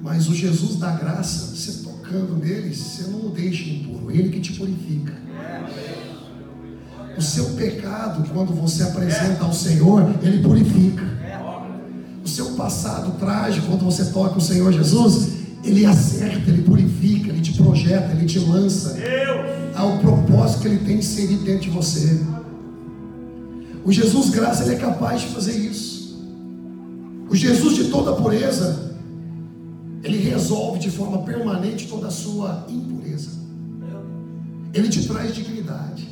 Mas 0.00 0.28
o 0.28 0.34
Jesus 0.34 0.76
da 0.76 0.92
graça, 0.92 1.54
você 1.54 1.82
tocando 1.82 2.36
nele, 2.36 2.74
você 2.74 3.02
não 3.10 3.26
o 3.26 3.30
deixa 3.30 3.68
impuro, 3.68 4.10
ele 4.10 4.30
que 4.30 4.40
te 4.40 4.54
purifica. 4.54 5.12
O 7.16 7.20
seu 7.20 7.50
pecado, 7.56 8.28
quando 8.32 8.52
você 8.54 8.84
apresenta 8.84 9.44
ao 9.44 9.52
Senhor, 9.52 10.02
ele 10.22 10.40
purifica. 10.40 11.04
O 12.24 12.28
seu 12.28 12.52
passado 12.52 13.18
trágico, 13.18 13.66
quando 13.66 13.84
você 13.84 14.06
toca 14.06 14.38
o 14.38 14.40
Senhor 14.40 14.72
Jesus, 14.72 15.37
ele 15.64 15.84
acerta, 15.84 16.50
ele 16.50 16.62
purifica, 16.62 17.30
ele 17.30 17.40
te 17.40 17.54
projeta, 17.54 18.12
ele 18.12 18.26
te 18.26 18.38
lança 18.38 18.96
ao 19.74 19.98
propósito 19.98 20.62
que 20.62 20.68
ele 20.68 20.78
tem 20.78 20.98
inserido 20.98 21.44
dentro 21.44 21.62
de 21.62 21.70
você. 21.70 22.20
O 23.84 23.92
Jesus 23.92 24.30
graça, 24.30 24.64
ele 24.64 24.74
é 24.74 24.78
capaz 24.78 25.22
de 25.22 25.28
fazer 25.28 25.56
isso. 25.56 25.98
O 27.28 27.36
Jesus 27.36 27.74
de 27.74 27.84
toda 27.90 28.14
pureza, 28.14 28.94
ele 30.02 30.18
resolve 30.18 30.78
de 30.78 30.90
forma 30.90 31.22
permanente 31.22 31.88
toda 31.88 32.08
a 32.08 32.10
sua 32.10 32.66
impureza. 32.68 33.30
Ele 34.72 34.88
te 34.88 35.06
traz 35.06 35.34
dignidade. 35.34 36.08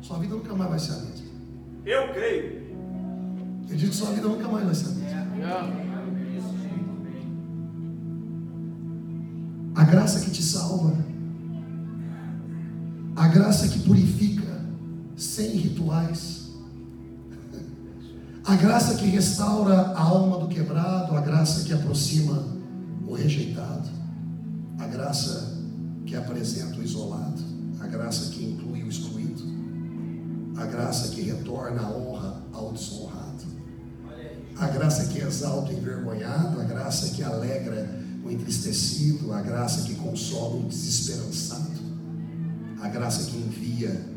Sua 0.00 0.18
vida 0.18 0.34
nunca 0.34 0.54
mais 0.54 0.70
vai 0.70 0.78
ser 0.78 0.92
a 0.92 0.96
mesma. 0.96 1.26
Eu 1.86 2.12
creio. 2.12 2.62
Eu 3.68 3.76
digo 3.76 3.90
que 3.90 3.96
sua 3.96 4.10
vida 4.10 4.28
nunca 4.28 4.48
mais 4.48 4.64
vai 4.64 4.74
ser 4.74 4.86
a 4.86 4.90
mesma. 4.90 5.14
A 5.90 5.93
graça 9.94 10.18
que 10.18 10.30
te 10.30 10.42
salva, 10.42 10.92
a 13.14 13.28
graça 13.28 13.68
que 13.68 13.78
purifica, 13.78 14.60
sem 15.16 15.50
rituais. 15.50 16.50
A 18.44 18.56
graça 18.56 18.96
que 18.96 19.06
restaura 19.06 19.74
a 19.74 20.02
alma 20.02 20.38
do 20.38 20.48
quebrado, 20.48 21.16
a 21.16 21.20
graça 21.20 21.64
que 21.64 21.72
aproxima 21.72 22.44
o 23.06 23.14
rejeitado, 23.14 23.88
a 24.80 24.86
graça 24.86 25.62
que 26.04 26.16
apresenta 26.16 26.76
o 26.76 26.82
isolado, 26.82 27.40
a 27.80 27.86
graça 27.86 28.32
que 28.32 28.44
inclui 28.44 28.82
o 28.82 28.88
excluído, 28.88 29.44
a 30.56 30.66
graça 30.66 31.08
que 31.14 31.22
retorna 31.22 31.82
a 31.82 31.90
honra 31.90 32.42
ao 32.52 32.72
desonrado, 32.72 33.44
a 34.58 34.66
graça 34.66 35.06
que 35.06 35.20
exalta 35.20 35.70
o 35.70 35.72
envergonhado, 35.72 36.60
a 36.60 36.64
graça 36.64 37.14
que 37.14 37.22
alegra 37.22 38.03
o 38.24 38.30
entristecido, 38.30 39.32
a 39.32 39.42
graça 39.42 39.82
que 39.82 39.94
consola 39.96 40.56
o 40.56 40.68
desesperançado, 40.68 41.80
a 42.80 42.88
graça 42.88 43.30
que 43.30 43.36
envia 43.36 44.08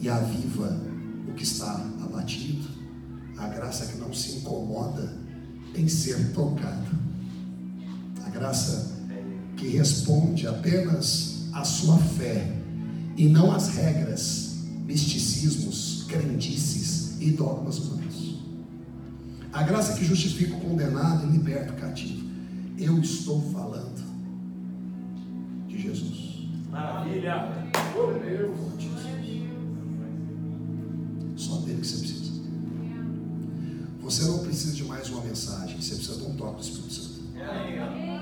e 0.00 0.08
aviva 0.08 0.80
o 1.28 1.34
que 1.34 1.44
está 1.44 1.74
abatido 2.02 2.74
a 3.36 3.48
graça 3.48 3.86
que 3.86 3.98
não 3.98 4.12
se 4.12 4.36
incomoda 4.36 5.12
em 5.74 5.88
ser 5.88 6.32
tocada. 6.32 6.86
A 8.24 8.30
graça 8.30 8.92
que 9.56 9.68
responde 9.68 10.46
apenas 10.46 11.48
à 11.52 11.64
sua 11.64 11.98
fé 11.98 12.56
e 13.16 13.28
não 13.28 13.52
às 13.52 13.68
regras, 13.68 14.58
misticismos, 14.86 16.04
crendices 16.08 17.20
e 17.20 17.30
dogmas 17.30 17.78
humanos. 17.78 18.42
A 19.52 19.62
graça 19.62 19.94
que 19.94 20.04
justifica 20.04 20.56
o 20.56 20.60
condenado 20.60 21.26
e 21.26 21.30
liberta 21.30 21.72
o 21.72 21.76
cativo. 21.76 22.24
Eu 22.76 22.98
estou 22.98 23.40
falando 23.52 24.02
de 25.68 25.80
Jesus. 25.80 26.48
Maravilha! 26.70 27.70
Só 31.36 31.56
dele 31.58 31.80
que 31.80 31.86
você 31.86 31.98
precisa. 31.98 32.32
Você 34.00 34.24
não 34.24 34.38
precisa 34.40 34.74
de 34.74 34.84
mais 34.84 35.08
uma 35.08 35.22
mensagem, 35.22 35.80
você 35.80 35.94
precisa 35.94 36.20
de 36.20 36.26
um 36.26 36.36
toque 36.36 36.56
do 36.56 36.62
Espírito 36.62 36.92
Santo. 36.92 37.14
Você 37.32 38.13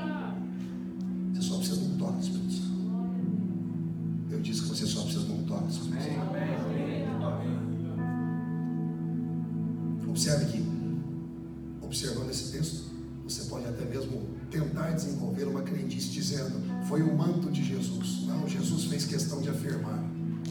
afirmar: 19.62 20.02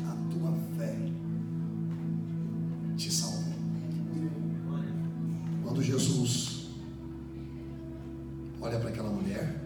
a 0.06 0.15
tua 0.32 0.54
fé 0.78 0.97
te 2.95 3.12
salvou. 3.12 3.52
Quando 5.63 5.84
Jesus 5.84 6.69
olha 8.62 8.80
para 8.80 8.89
aquela 8.89 9.10
mulher, 9.10 9.65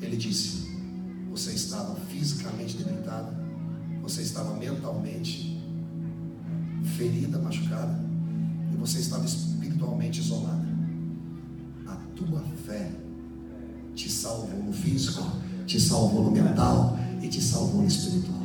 ele 0.00 0.16
disse: 0.16 0.68
Você 1.30 1.52
estava 1.52 1.96
fisicamente 1.96 2.76
debilitada, 2.76 3.36
você 4.00 4.22
estava 4.22 4.54
mentalmente 4.54 5.60
ferida, 6.96 7.38
machucada, 7.38 7.98
e 8.72 8.76
você 8.76 9.00
estava 9.00 9.24
espiritualmente 9.24 10.20
isolada. 10.20 10.68
A 11.86 11.96
tua 12.14 12.42
fé 12.64 12.92
te 13.94 14.08
salvou 14.08 14.62
no 14.62 14.72
físico, 14.72 15.22
te 15.66 15.80
salvou 15.80 16.24
no 16.24 16.30
mental 16.30 16.97
te 17.28 17.40
salvou 17.40 17.84
espiritual. 17.84 18.37